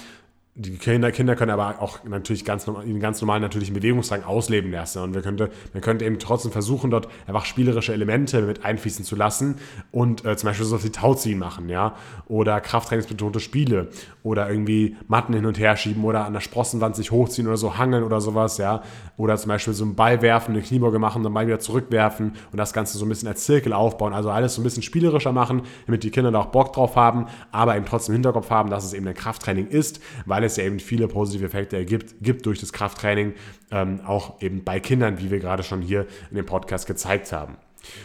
die 0.58 0.78
Kinder, 0.78 1.12
Kinder 1.12 1.36
können 1.36 1.52
aber 1.52 1.82
auch 1.82 2.06
natürlich 2.06 2.46
ganz 2.46 2.64
den 2.64 3.02
ganz 3.02 3.20
normalen 3.20 3.42
natürlichen 3.42 3.74
Bewegungsdrang 3.74 4.24
ausleben 4.24 4.72
lassen. 4.72 5.04
Und 5.04 5.14
wir 5.14 5.22
könnte, 5.22 5.50
man 5.74 5.82
könnte 5.82 6.06
eben 6.06 6.18
trotzdem 6.18 6.54
versuchen, 6.54 6.92
dort 6.92 7.10
einfach 7.28 7.44
spielerische 7.44 7.92
Elemente 7.92 8.42
mit 8.42 8.64
einfließen 8.64 9.04
zu 9.04 9.18
lassen 9.18 9.56
und 9.92 10.24
äh, 10.24 10.38
zum 10.38 10.48
Beispiel 10.48 10.66
so 10.66 10.82
wie 10.82 10.92
Tauziehen 10.92 11.40
machen, 11.40 11.68
ja, 11.68 11.96
oder 12.28 12.62
krafttrainingsbetonte 12.62 13.42
Spiele 13.42 13.90
oder 14.24 14.50
irgendwie 14.50 14.96
Matten 15.10 15.34
hin 15.34 15.46
und 15.46 15.60
her 15.60 15.76
schieben 15.76 16.06
oder 16.06 16.24
an 16.24 16.32
der 16.32 16.40
Sprossenwand 16.40 16.96
sich 16.96 17.12
hochziehen 17.12 17.48
oder 17.48 17.58
so 17.58 17.78
hangeln 17.78 18.06
oder 18.06 18.22
sowas, 18.22 18.58
ja, 18.58 18.82
oder 19.18 19.36
zum 19.36 19.50
Beispiel 19.50 19.74
so 19.74 19.84
einen 19.84 19.96
Ball 19.96 20.22
werfen, 20.22 20.54
eine 20.54 20.62
Kniebeuge 20.62 21.00
machen, 21.00 21.22
dann 21.22 21.34
mal 21.34 21.46
wieder 21.46 21.60
zurückwerfen 21.60 22.32
und 22.54 22.58
das 22.58 22.72
Ganze 22.72 22.98
so 22.98 23.06
ein 23.06 23.10
bisschen 23.10 23.28
als 23.28 23.44
Zirkel 23.44 23.74
aufbauen. 23.74 24.14
Also 24.14 24.30
alles 24.30 24.56
so 24.56 24.62
ein 24.62 24.64
bisschen 24.64 24.84
spielerischer 24.84 25.34
machen, 25.34 25.64
damit 25.86 26.04
die 26.04 26.12
Kinder 26.12 26.32
da 26.32 26.40
auch 26.40 26.46
Bock 26.46 26.72
drauf 26.72 26.96
haben, 26.96 27.26
aber 27.52 27.76
eben 27.76 27.86
trotzdem 27.86 28.14
im 28.14 28.22
Hinterkopf 28.22 28.50
haben, 28.50 28.70
dass 28.70 28.86
es 28.86 28.94
eben 28.94 29.06
ein 29.06 29.14
Krafttraining 29.14 29.68
ist, 29.68 30.00
weil 30.26 30.45
es 30.46 30.58
ja 30.58 30.64
eben 30.64 30.80
viele 30.80 31.08
positive 31.08 31.46
Effekte 31.46 31.78
ergibt, 31.78 32.16
gibt 32.22 32.46
durch 32.46 32.60
das 32.60 32.74
Krafttraining, 32.74 33.34
ähm, 33.72 34.02
auch 34.06 34.42
eben 34.42 34.64
bei 34.64 34.80
Kindern, 34.80 35.20
wie 35.20 35.32
wir 35.32 35.40
gerade 35.40 35.64
schon 35.64 35.82
hier 35.82 36.08
in 36.30 36.38
dem 36.38 36.46
Podcast 36.46 36.88
gezeigt 36.88 37.32
haben. 37.32 37.58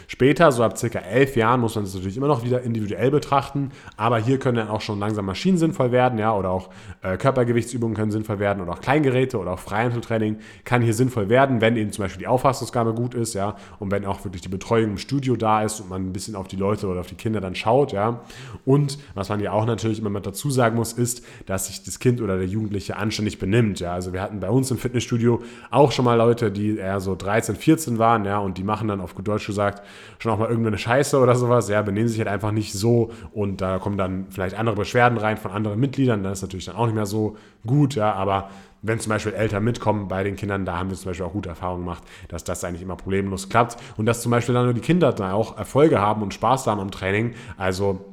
Später, 0.07 0.51
so 0.51 0.63
ab 0.63 0.77
circa 0.77 0.99
elf 0.99 1.35
Jahren, 1.35 1.61
muss 1.61 1.75
man 1.75 1.83
das 1.83 1.93
natürlich 1.93 2.17
immer 2.17 2.27
noch 2.27 2.43
wieder 2.43 2.61
individuell 2.61 3.11
betrachten, 3.11 3.71
aber 3.97 4.17
hier 4.17 4.39
können 4.39 4.57
dann 4.57 4.69
auch 4.69 4.81
schon 4.81 4.99
langsam 4.99 5.25
Maschinen 5.25 5.57
sinnvoll 5.57 5.91
werden, 5.91 6.19
ja, 6.19 6.35
oder 6.35 6.49
auch 6.49 6.69
äh, 7.01 7.17
Körpergewichtsübungen 7.17 7.95
können 7.95 8.11
sinnvoll 8.11 8.39
werden 8.39 8.61
oder 8.61 8.73
auch 8.73 8.81
Kleingeräte 8.81 9.37
oder 9.37 9.51
auch 9.53 9.59
Freihandeltraining 9.59 10.37
kann 10.65 10.81
hier 10.81 10.93
sinnvoll 10.93 11.29
werden, 11.29 11.61
wenn 11.61 11.77
eben 11.77 11.91
zum 11.91 12.03
Beispiel 12.03 12.19
die 12.19 12.27
Auffassungsgabe 12.27 12.93
gut 12.93 13.13
ist, 13.13 13.33
ja, 13.33 13.55
und 13.79 13.91
wenn 13.91 14.05
auch 14.05 14.23
wirklich 14.23 14.41
die 14.41 14.49
Betreuung 14.49 14.91
im 14.91 14.97
Studio 14.97 15.35
da 15.35 15.63
ist 15.63 15.79
und 15.79 15.89
man 15.89 16.09
ein 16.09 16.13
bisschen 16.13 16.35
auf 16.35 16.47
die 16.47 16.57
Leute 16.57 16.87
oder 16.87 16.99
auf 17.01 17.07
die 17.07 17.15
Kinder 17.15 17.41
dann 17.41 17.55
schaut, 17.55 17.91
ja. 17.91 18.21
Und 18.65 18.99
was 19.15 19.29
man 19.29 19.39
ja 19.39 19.51
auch 19.51 19.65
natürlich 19.65 19.99
immer 19.99 20.09
mit 20.09 20.25
dazu 20.25 20.49
sagen 20.51 20.75
muss, 20.75 20.93
ist, 20.93 21.23
dass 21.45 21.67
sich 21.67 21.83
das 21.83 21.99
Kind 21.99 22.21
oder 22.21 22.37
der 22.37 22.47
Jugendliche 22.47 22.97
anständig 22.97 23.39
benimmt, 23.39 23.79
ja. 23.79 23.93
Also 23.93 24.13
wir 24.13 24.21
hatten 24.21 24.39
bei 24.39 24.49
uns 24.49 24.69
im 24.71 24.77
Fitnessstudio 24.77 25.41
auch 25.69 25.91
schon 25.91 26.05
mal 26.05 26.15
Leute, 26.15 26.51
die 26.51 26.77
eher 26.77 26.99
so 26.99 27.15
13, 27.15 27.55
14 27.55 27.97
waren, 27.97 28.25
ja, 28.25 28.39
und 28.39 28.57
die 28.57 28.63
machen 28.63 28.87
dann 28.87 29.01
auf 29.01 29.15
gut 29.15 29.27
Deutsch 29.27 29.47
gesagt 29.47 29.70
gesagt, 29.71 29.87
schon 30.19 30.31
auch 30.31 30.37
mal 30.37 30.49
irgendeine 30.49 30.77
Scheiße 30.77 31.19
oder 31.19 31.35
sowas, 31.35 31.69
ja, 31.69 31.81
benehmen 31.81 32.07
sich 32.07 32.19
halt 32.19 32.27
einfach 32.27 32.51
nicht 32.51 32.73
so 32.73 33.11
und 33.33 33.61
da 33.61 33.79
kommen 33.79 33.97
dann 33.97 34.27
vielleicht 34.29 34.57
andere 34.57 34.75
Beschwerden 34.75 35.17
rein 35.17 35.37
von 35.37 35.51
anderen 35.51 35.79
Mitgliedern, 35.79 36.23
dann 36.23 36.33
ist 36.33 36.41
natürlich 36.41 36.65
dann 36.65 36.75
auch 36.75 36.85
nicht 36.85 36.95
mehr 36.95 37.05
so 37.05 37.35
gut, 37.65 37.95
ja, 37.95 38.13
aber 38.13 38.49
wenn 38.81 38.99
zum 38.99 39.11
Beispiel 39.11 39.33
Eltern 39.33 39.63
mitkommen 39.63 40.07
bei 40.07 40.23
den 40.23 40.35
Kindern, 40.35 40.65
da 40.65 40.79
haben 40.79 40.89
wir 40.89 40.97
zum 40.97 41.11
Beispiel 41.11 41.25
auch 41.25 41.33
gute 41.33 41.49
Erfahrungen 41.49 41.83
gemacht, 41.83 42.03
dass 42.29 42.43
das 42.43 42.63
eigentlich 42.63 42.81
immer 42.81 42.95
problemlos 42.95 43.49
klappt 43.49 43.77
und 43.97 44.05
dass 44.05 44.21
zum 44.21 44.31
Beispiel 44.31 44.55
dann 44.55 44.65
nur 44.65 44.73
die 44.73 44.81
Kinder 44.81 45.13
dann 45.13 45.31
auch 45.31 45.57
Erfolge 45.57 45.99
haben 45.99 46.23
und 46.23 46.33
Spaß 46.33 46.65
haben 46.67 46.79
am 46.79 46.89
Training. 46.89 47.35
Also 47.57 48.10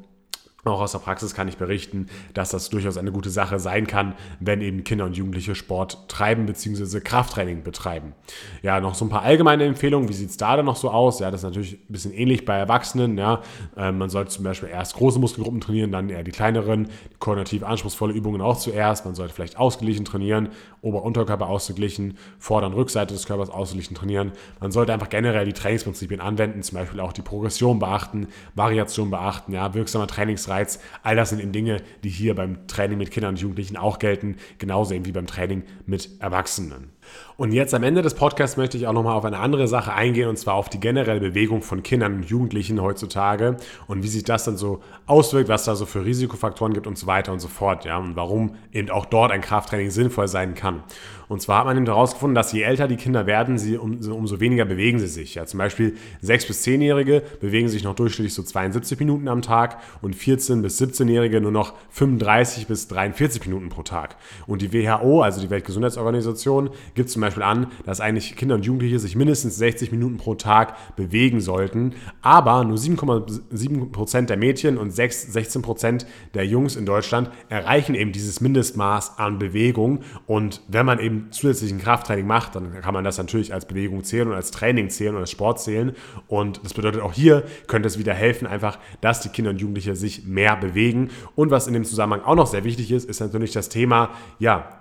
auch 0.68 0.80
aus 0.80 0.92
der 0.92 0.98
Praxis 0.98 1.34
kann 1.34 1.48
ich 1.48 1.56
berichten, 1.56 2.06
dass 2.34 2.50
das 2.50 2.70
durchaus 2.70 2.96
eine 2.96 3.12
gute 3.12 3.30
Sache 3.30 3.58
sein 3.58 3.86
kann, 3.86 4.14
wenn 4.40 4.60
eben 4.60 4.84
Kinder 4.84 5.04
und 5.04 5.16
Jugendliche 5.16 5.54
Sport 5.54 6.08
treiben 6.08 6.46
bzw. 6.46 7.00
Krafttraining 7.00 7.62
betreiben. 7.62 8.14
Ja, 8.62 8.80
noch 8.80 8.94
so 8.94 9.04
ein 9.04 9.08
paar 9.08 9.22
allgemeine 9.22 9.64
Empfehlungen. 9.64 10.08
Wie 10.08 10.12
sieht 10.12 10.30
es 10.30 10.36
da 10.36 10.56
dann 10.56 10.66
noch 10.66 10.76
so 10.76 10.90
aus? 10.90 11.20
Ja, 11.20 11.30
das 11.30 11.40
ist 11.40 11.44
natürlich 11.44 11.74
ein 11.74 11.92
bisschen 11.92 12.12
ähnlich 12.12 12.44
bei 12.44 12.56
Erwachsenen. 12.56 13.18
Ja, 13.18 13.42
ähm, 13.76 13.98
man 13.98 14.10
sollte 14.10 14.30
zum 14.30 14.44
Beispiel 14.44 14.68
erst 14.68 14.94
große 14.96 15.18
Muskelgruppen 15.18 15.60
trainieren, 15.60 15.92
dann 15.92 16.10
eher 16.10 16.22
die 16.22 16.30
kleineren, 16.30 16.88
koordinativ 17.18 17.62
anspruchsvolle 17.62 18.12
Übungen 18.12 18.40
auch 18.40 18.56
zuerst. 18.56 19.04
Man 19.04 19.14
sollte 19.14 19.34
vielleicht 19.34 19.58
ausgeglichen 19.58 20.04
trainieren, 20.04 20.48
Ober-Unterkörper 20.82 21.48
ausgeglichen, 21.48 22.16
Vorder- 22.38 22.68
und 22.68 22.74
Rückseite 22.74 23.14
des 23.14 23.26
Körpers 23.26 23.50
ausgeglichen 23.50 23.94
trainieren. 23.94 24.32
Man 24.60 24.72
sollte 24.72 24.92
einfach 24.92 25.08
generell 25.08 25.44
die 25.44 25.52
Trainingsprinzipien 25.52 26.20
anwenden, 26.20 26.62
zum 26.62 26.78
Beispiel 26.78 27.00
auch 27.00 27.12
die 27.12 27.22
Progression 27.22 27.78
beachten, 27.78 28.28
Variation 28.54 29.10
beachten, 29.10 29.52
ja, 29.52 29.74
wirksamer 29.74 30.06
Trainingsreiz. 30.06 30.80
All 31.02 31.16
das 31.16 31.30
sind 31.30 31.40
eben 31.40 31.52
Dinge, 31.52 31.82
die 32.04 32.10
hier 32.10 32.34
beim 32.34 32.66
Training 32.66 32.98
mit 32.98 33.10
Kindern 33.10 33.34
und 33.34 33.40
Jugendlichen 33.40 33.76
auch 33.76 33.98
gelten, 33.98 34.36
genauso 34.58 34.94
eben 34.94 35.06
wie 35.06 35.12
beim 35.12 35.26
Training 35.26 35.62
mit 35.86 36.20
Erwachsenen. 36.20 36.90
Und 37.36 37.52
jetzt 37.52 37.72
am 37.72 37.82
Ende 37.84 38.02
des 38.02 38.14
Podcasts 38.14 38.56
möchte 38.56 38.76
ich 38.76 38.86
auch 38.86 38.92
nochmal 38.92 39.14
auf 39.14 39.24
eine 39.24 39.38
andere 39.38 39.68
Sache 39.68 39.92
eingehen, 39.92 40.28
und 40.28 40.38
zwar 40.38 40.54
auf 40.54 40.68
die 40.68 40.80
generelle 40.80 41.20
Bewegung 41.20 41.62
von 41.62 41.82
Kindern 41.82 42.14
und 42.14 42.24
Jugendlichen 42.24 42.82
heutzutage 42.82 43.56
und 43.86 44.02
wie 44.02 44.08
sich 44.08 44.24
das 44.24 44.44
dann 44.44 44.56
so 44.56 44.82
auswirkt, 45.06 45.48
was 45.48 45.64
da 45.64 45.76
so 45.76 45.86
für 45.86 46.04
Risikofaktoren 46.04 46.74
gibt 46.74 46.86
und 46.86 46.98
so 46.98 47.06
weiter 47.06 47.32
und 47.32 47.40
so 47.40 47.48
fort, 47.48 47.84
ja, 47.84 47.96
und 47.96 48.16
warum 48.16 48.56
eben 48.72 48.90
auch 48.90 49.06
dort 49.06 49.30
ein 49.30 49.40
Krafttraining 49.40 49.90
sinnvoll 49.90 50.26
sein 50.26 50.54
kann. 50.54 50.82
Und 51.28 51.42
zwar 51.42 51.58
hat 51.58 51.66
man 51.66 51.76
eben 51.76 51.86
herausgefunden, 51.86 52.34
dass 52.34 52.52
je 52.52 52.62
älter 52.62 52.88
die 52.88 52.96
Kinder 52.96 53.26
werden, 53.26 53.58
sie 53.58 53.76
um, 53.76 53.98
umso 54.10 54.40
weniger 54.40 54.64
bewegen 54.64 54.98
sie 54.98 55.06
sich. 55.06 55.34
Ja, 55.34 55.46
zum 55.46 55.58
Beispiel 55.58 55.96
6- 56.22 56.46
bis 56.46 56.64
10-Jährige 56.64 57.22
bewegen 57.40 57.68
sich 57.68 57.84
noch 57.84 57.94
durchschnittlich 57.94 58.34
so 58.34 58.42
72 58.42 58.98
Minuten 58.98 59.28
am 59.28 59.42
Tag 59.42 59.78
und 60.00 60.16
14- 60.16 60.62
bis 60.62 60.80
17-Jährige 60.80 61.40
nur 61.40 61.52
noch 61.52 61.74
35 61.90 62.66
bis 62.66 62.88
43 62.88 63.46
Minuten 63.46 63.68
pro 63.68 63.82
Tag. 63.82 64.16
Und 64.46 64.62
die 64.62 64.72
WHO, 64.72 65.22
also 65.22 65.40
die 65.40 65.50
Weltgesundheitsorganisation, 65.50 66.70
gibt 66.94 67.10
zum 67.10 67.20
Beispiel 67.20 67.42
an, 67.42 67.68
dass 67.84 68.00
eigentlich 68.00 68.36
Kinder 68.36 68.54
und 68.54 68.64
Jugendliche 68.64 68.98
sich 68.98 69.16
mindestens 69.16 69.56
60 69.56 69.92
Minuten 69.92 70.16
pro 70.16 70.34
Tag 70.34 70.96
bewegen 70.96 71.40
sollten, 71.40 71.94
aber 72.22 72.64
nur 72.64 72.78
7,7% 72.78 74.26
der 74.26 74.36
Mädchen 74.36 74.78
und 74.78 74.90
6, 74.90 75.36
16% 75.36 76.06
der 76.34 76.46
Jungs 76.46 76.76
in 76.76 76.86
Deutschland 76.86 77.30
erreichen 77.48 77.94
eben 77.94 78.12
dieses 78.12 78.40
Mindestmaß 78.40 79.18
an 79.18 79.38
Bewegung. 79.38 80.00
Und 80.26 80.62
wenn 80.68 80.86
man 80.86 80.98
eben 80.98 81.17
zusätzlichen 81.30 81.78
Krafttraining 81.78 82.26
macht, 82.26 82.54
dann 82.54 82.80
kann 82.80 82.94
man 82.94 83.04
das 83.04 83.18
natürlich 83.18 83.52
als 83.52 83.66
Bewegung 83.66 84.04
zählen 84.04 84.28
und 84.28 84.34
als 84.34 84.50
Training 84.50 84.90
zählen 84.90 85.14
und 85.14 85.20
als 85.20 85.30
Sport 85.30 85.60
zählen. 85.60 85.94
Und 86.26 86.64
das 86.64 86.74
bedeutet 86.74 87.00
auch 87.02 87.12
hier 87.12 87.44
könnte 87.66 87.86
es 87.86 87.98
wieder 87.98 88.14
helfen, 88.14 88.46
einfach, 88.46 88.78
dass 89.00 89.20
die 89.20 89.28
Kinder 89.28 89.50
und 89.50 89.60
Jugendliche 89.60 89.96
sich 89.96 90.24
mehr 90.24 90.56
bewegen. 90.56 91.10
Und 91.34 91.50
was 91.50 91.66
in 91.66 91.74
dem 91.74 91.84
Zusammenhang 91.84 92.22
auch 92.22 92.34
noch 92.34 92.46
sehr 92.46 92.64
wichtig 92.64 92.90
ist, 92.92 93.08
ist 93.08 93.20
natürlich 93.20 93.52
das 93.52 93.68
Thema, 93.68 94.10
ja, 94.38 94.78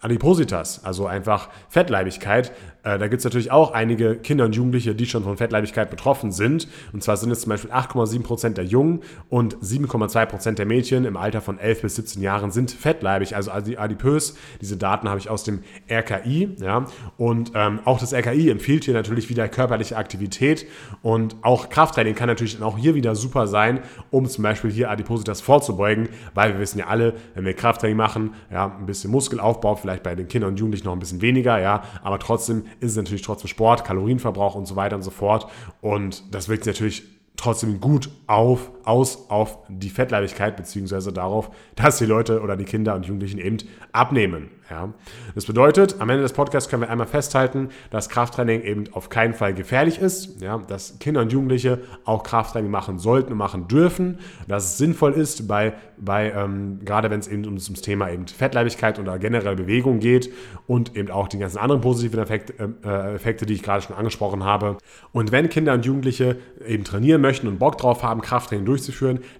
Adipositas, 0.00 0.84
also 0.84 1.06
einfach 1.06 1.48
Fettleibigkeit. 1.68 2.52
Äh, 2.88 2.98
da 2.98 3.08
gibt 3.08 3.20
es 3.20 3.24
natürlich 3.24 3.50
auch 3.50 3.72
einige 3.72 4.16
Kinder 4.16 4.46
und 4.46 4.56
Jugendliche, 4.56 4.94
die 4.94 5.04
schon 5.06 5.22
von 5.22 5.36
Fettleibigkeit 5.36 5.90
betroffen 5.90 6.32
sind. 6.32 6.68
Und 6.92 7.02
zwar 7.02 7.16
sind 7.16 7.30
es 7.30 7.42
zum 7.42 7.50
Beispiel 7.50 7.70
8,7% 7.70 8.54
der 8.54 8.64
Jungen 8.64 9.00
und 9.28 9.56
7,2% 9.56 10.54
der 10.54 10.64
Mädchen 10.64 11.04
im 11.04 11.16
Alter 11.16 11.42
von 11.42 11.58
11 11.58 11.82
bis 11.82 11.96
17 11.96 12.22
Jahren 12.22 12.50
sind 12.50 12.70
fettleibig, 12.70 13.36
also 13.36 13.50
adipös. 13.50 14.36
Diese 14.60 14.76
Daten 14.76 15.08
habe 15.08 15.18
ich 15.18 15.28
aus 15.28 15.44
dem 15.44 15.62
RKI. 15.90 16.56
Ja? 16.60 16.86
Und 17.18 17.52
ähm, 17.54 17.80
auch 17.84 17.98
das 17.98 18.14
RKI 18.14 18.50
empfiehlt 18.50 18.84
hier 18.84 18.94
natürlich 18.94 19.28
wieder 19.28 19.48
körperliche 19.48 19.96
Aktivität. 19.96 20.66
Und 21.02 21.36
auch 21.42 21.68
Krafttraining 21.68 22.14
kann 22.14 22.28
natürlich 22.28 22.62
auch 22.62 22.78
hier 22.78 22.94
wieder 22.94 23.14
super 23.14 23.46
sein, 23.46 23.80
um 24.10 24.26
zum 24.26 24.42
Beispiel 24.42 24.70
hier 24.70 24.90
Adipositas 24.90 25.40
vorzubeugen, 25.42 26.08
weil 26.34 26.54
wir 26.54 26.60
wissen 26.60 26.78
ja 26.78 26.86
alle, 26.86 27.14
wenn 27.34 27.44
wir 27.44 27.52
Krafttraining 27.52 27.96
machen, 27.96 28.34
ja, 28.50 28.74
ein 28.78 28.86
bisschen 28.86 29.10
Muskelaufbau, 29.10 29.76
vielleicht 29.76 30.02
bei 30.02 30.14
den 30.14 30.28
Kindern 30.28 30.52
und 30.52 30.58
Jugendlichen 30.58 30.86
noch 30.86 30.94
ein 30.94 30.98
bisschen 30.98 31.20
weniger, 31.20 31.60
ja, 31.60 31.82
aber 32.02 32.18
trotzdem 32.18 32.64
ist 32.80 32.92
es 32.92 32.96
natürlich 32.96 33.22
trotzdem 33.22 33.48
Sport, 33.48 33.84
Kalorienverbrauch 33.84 34.54
und 34.54 34.66
so 34.66 34.76
weiter 34.76 34.96
und 34.96 35.02
so 35.02 35.10
fort. 35.10 35.46
Und 35.80 36.34
das 36.34 36.48
wirkt 36.48 36.66
natürlich 36.66 37.04
trotzdem 37.36 37.80
gut 37.80 38.10
auf, 38.26 38.70
aus 38.88 39.28
auf 39.28 39.58
die 39.68 39.90
Fettleibigkeit 39.90 40.56
beziehungsweise 40.56 41.12
darauf, 41.12 41.50
dass 41.76 41.98
die 41.98 42.06
Leute 42.06 42.40
oder 42.40 42.56
die 42.56 42.64
Kinder 42.64 42.94
und 42.94 43.06
Jugendlichen 43.06 43.38
eben 43.38 43.58
abnehmen. 43.92 44.50
Ja. 44.70 44.92
Das 45.34 45.46
bedeutet, 45.46 45.96
am 45.98 46.10
Ende 46.10 46.22
des 46.22 46.34
Podcasts 46.34 46.68
können 46.68 46.82
wir 46.82 46.90
einmal 46.90 47.06
festhalten, 47.06 47.70
dass 47.90 48.10
Krafttraining 48.10 48.62
eben 48.62 48.84
auf 48.92 49.08
keinen 49.08 49.32
Fall 49.32 49.54
gefährlich 49.54 49.98
ist, 49.98 50.42
ja, 50.42 50.58
dass 50.58 50.98
Kinder 50.98 51.22
und 51.22 51.32
Jugendliche 51.32 51.78
auch 52.04 52.22
Krafttraining 52.22 52.70
machen 52.70 52.98
sollten 52.98 53.32
und 53.32 53.38
machen 53.38 53.66
dürfen, 53.68 54.18
dass 54.46 54.64
es 54.64 54.78
sinnvoll 54.78 55.12
ist, 55.12 55.48
bei, 55.48 55.72
bei 55.96 56.32
ähm, 56.32 56.80
gerade 56.84 57.10
wenn 57.10 57.20
es 57.20 57.28
eben 57.28 57.44
ums, 57.46 57.66
ums 57.66 57.80
Thema 57.80 58.10
eben 58.10 58.26
Fettleibigkeit 58.26 58.98
oder 58.98 59.18
generell 59.18 59.56
Bewegung 59.56 60.00
geht 60.00 60.30
und 60.66 60.96
eben 60.96 61.10
auch 61.10 61.28
die 61.28 61.38
ganzen 61.38 61.58
anderen 61.58 61.80
positiven 61.80 62.20
Effekte, 62.20 62.74
äh, 62.84 63.14
Effekte, 63.14 63.46
die 63.46 63.54
ich 63.54 63.62
gerade 63.62 63.82
schon 63.82 63.96
angesprochen 63.96 64.44
habe. 64.44 64.76
Und 65.12 65.32
wenn 65.32 65.48
Kinder 65.48 65.72
und 65.72 65.86
Jugendliche 65.86 66.36
eben 66.66 66.84
trainieren 66.84 67.22
möchten 67.22 67.48
und 67.48 67.58
Bock 67.58 67.78
drauf 67.78 68.02
haben, 68.02 68.20
Krafttraining 68.20 68.66
durchzuführen, 68.66 68.77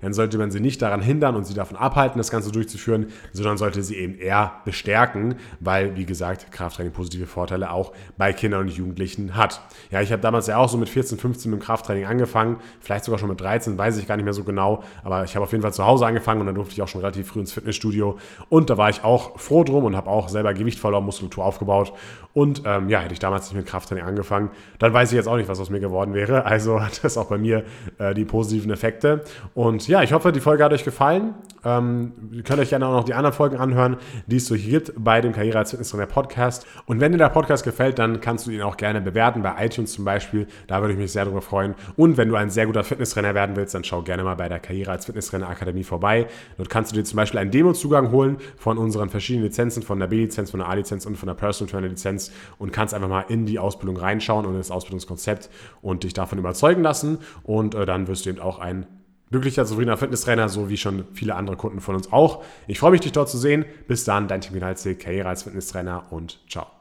dann 0.00 0.12
sollte 0.12 0.38
man 0.38 0.50
sie 0.50 0.60
nicht 0.60 0.82
daran 0.82 1.00
hindern 1.00 1.36
und 1.36 1.44
sie 1.44 1.54
davon 1.54 1.76
abhalten, 1.76 2.18
das 2.18 2.30
Ganze 2.30 2.52
durchzuführen, 2.52 3.06
sondern 3.32 3.56
sollte 3.56 3.82
sie 3.82 3.96
eben 3.96 4.18
eher 4.18 4.52
bestärken 4.64 5.36
weil, 5.60 5.96
wie 5.96 6.06
gesagt, 6.06 6.50
Krafttraining 6.52 6.92
positive 6.92 7.26
Vorteile 7.26 7.70
auch 7.70 7.92
bei 8.16 8.32
Kindern 8.32 8.62
und 8.62 8.70
Jugendlichen 8.70 9.36
hat. 9.36 9.60
Ja, 9.90 10.00
ich 10.00 10.12
habe 10.12 10.22
damals 10.22 10.46
ja 10.46 10.56
auch 10.56 10.68
so 10.68 10.78
mit 10.78 10.88
14, 10.88 11.18
15 11.18 11.50
mit 11.50 11.60
dem 11.60 11.64
Krafttraining 11.64 12.06
angefangen, 12.06 12.56
vielleicht 12.80 13.04
sogar 13.04 13.18
schon 13.18 13.28
mit 13.28 13.40
13, 13.40 13.76
weiß 13.76 13.98
ich 13.98 14.06
gar 14.06 14.16
nicht 14.16 14.24
mehr 14.24 14.34
so 14.34 14.44
genau, 14.44 14.82
aber 15.04 15.24
ich 15.24 15.34
habe 15.34 15.44
auf 15.44 15.52
jeden 15.52 15.62
Fall 15.62 15.72
zu 15.72 15.84
Hause 15.84 16.06
angefangen 16.06 16.40
und 16.40 16.46
dann 16.46 16.54
durfte 16.54 16.74
ich 16.74 16.82
auch 16.82 16.88
schon 16.88 17.00
relativ 17.00 17.28
früh 17.28 17.40
ins 17.40 17.52
Fitnessstudio 17.52 18.18
und 18.48 18.70
da 18.70 18.78
war 18.78 18.90
ich 18.90 19.04
auch 19.04 19.38
froh 19.38 19.64
drum 19.64 19.84
und 19.84 19.96
habe 19.96 20.10
auch 20.10 20.28
selber 20.28 20.54
Gewicht 20.54 20.78
verloren, 20.78 21.04
Muskulatur 21.04 21.44
aufgebaut 21.44 21.92
und 22.38 22.62
ähm, 22.66 22.88
ja, 22.88 23.00
hätte 23.00 23.12
ich 23.12 23.18
damals 23.18 23.46
nicht 23.48 23.56
mit 23.56 23.66
Krafttraining 23.66 24.04
angefangen, 24.04 24.50
dann 24.78 24.92
weiß 24.92 25.10
ich 25.10 25.16
jetzt 25.16 25.26
auch 25.26 25.36
nicht, 25.36 25.48
was 25.48 25.58
aus 25.58 25.70
mir 25.70 25.80
geworden 25.80 26.14
wäre. 26.14 26.44
Also 26.58 26.80
hat 26.80 27.02
das 27.02 27.18
auch 27.18 27.26
bei 27.26 27.36
mir 27.36 27.64
äh, 27.98 28.14
die 28.14 28.24
positiven 28.24 28.70
Effekte. 28.70 29.24
Und 29.54 29.86
ja, 29.88 30.02
ich 30.02 30.12
hoffe, 30.12 30.30
die 30.30 30.40
Folge 30.40 30.62
hat 30.64 30.72
euch 30.72 30.84
gefallen. 30.84 31.34
Ähm, 31.64 32.12
ihr 32.32 32.42
könnt 32.42 32.60
euch 32.60 32.70
gerne 32.70 32.86
auch 32.86 32.94
noch 32.94 33.04
die 33.04 33.14
anderen 33.14 33.34
Folgen 33.34 33.58
anhören, 33.58 33.98
die 34.26 34.36
es 34.36 34.46
so 34.46 34.54
hier 34.54 34.78
gibt 34.78 34.92
bei 34.96 35.20
dem 35.20 35.32
Karriere 35.32 35.58
als 35.58 35.70
Fitnesstrainer 35.70 36.06
Podcast. 36.06 36.66
Und 36.86 37.00
wenn 37.00 37.12
dir 37.12 37.18
der 37.18 37.28
Podcast 37.28 37.64
gefällt, 37.64 37.98
dann 37.98 38.20
kannst 38.20 38.46
du 38.46 38.50
ihn 38.50 38.62
auch 38.62 38.76
gerne 38.76 39.00
bewerten, 39.00 39.42
bei 39.42 39.54
iTunes 39.64 39.92
zum 39.92 40.04
Beispiel. 40.04 40.46
Da 40.66 40.80
würde 40.80 40.94
ich 40.94 40.98
mich 40.98 41.12
sehr 41.12 41.24
darüber 41.24 41.42
freuen. 41.42 41.74
Und 41.96 42.16
wenn 42.16 42.28
du 42.28 42.36
ein 42.36 42.50
sehr 42.50 42.66
guter 42.66 42.84
Fitnesstrainer 42.84 43.34
werden 43.34 43.56
willst, 43.56 43.74
dann 43.74 43.84
schau 43.84 44.02
gerne 44.02 44.24
mal 44.24 44.36
bei 44.36 44.48
der 44.48 44.60
Karriere 44.60 44.92
als 44.92 45.06
Fitnesstrainer 45.06 45.48
Akademie 45.48 45.84
vorbei. 45.84 46.26
Dort 46.56 46.70
kannst 46.70 46.92
du 46.92 46.96
dir 46.96 47.04
zum 47.04 47.16
Beispiel 47.16 47.40
einen 47.40 47.50
Demo-Zugang 47.50 48.10
holen 48.12 48.38
von 48.56 48.78
unseren 48.78 49.08
verschiedenen 49.08 49.46
Lizenzen, 49.46 49.82
von 49.82 49.98
der 49.98 50.06
B-Lizenz, 50.06 50.50
von 50.50 50.60
der 50.60 50.68
A-Lizenz 50.68 51.06
und 51.06 51.16
von 51.16 51.26
der 51.26 51.34
Personal 51.34 51.70
Trainer 51.70 51.88
Lizenz 51.88 52.30
und 52.58 52.72
kannst 52.72 52.94
einfach 52.94 53.08
mal 53.08 53.24
in 53.28 53.46
die 53.46 53.58
Ausbildung 53.58 53.96
reinschauen 53.96 54.46
und 54.46 54.56
das 54.56 54.70
Ausbildungskonzept 54.70 55.50
und 55.82 56.04
dich 56.04 56.14
davon 56.14 56.38
überzeugen 56.38 56.82
lassen. 56.82 57.18
Und 57.42 57.74
äh, 57.74 57.86
dann 57.86 58.06
wirst 58.06 58.26
du 58.26 58.30
eben 58.30 58.40
auch 58.40 58.58
ein 58.58 58.86
glücklicher, 59.30 59.66
zufriedener 59.66 59.96
Fitnesstrainer, 59.96 60.48
so 60.48 60.68
wie 60.68 60.76
schon 60.76 61.04
viele 61.12 61.34
andere 61.34 61.56
Kunden 61.56 61.80
von 61.80 61.94
uns 61.94 62.12
auch. 62.12 62.44
Ich 62.66 62.78
freue 62.78 62.92
mich, 62.92 63.00
dich 63.00 63.12
dort 63.12 63.28
zu 63.28 63.38
sehen. 63.38 63.64
Bis 63.86 64.04
dann, 64.04 64.28
dein 64.28 64.40
Team 64.40 64.58
Karriere 64.98 65.28
als 65.28 65.42
Fitnesstrainer 65.42 66.04
und 66.10 66.40
ciao. 66.48 66.77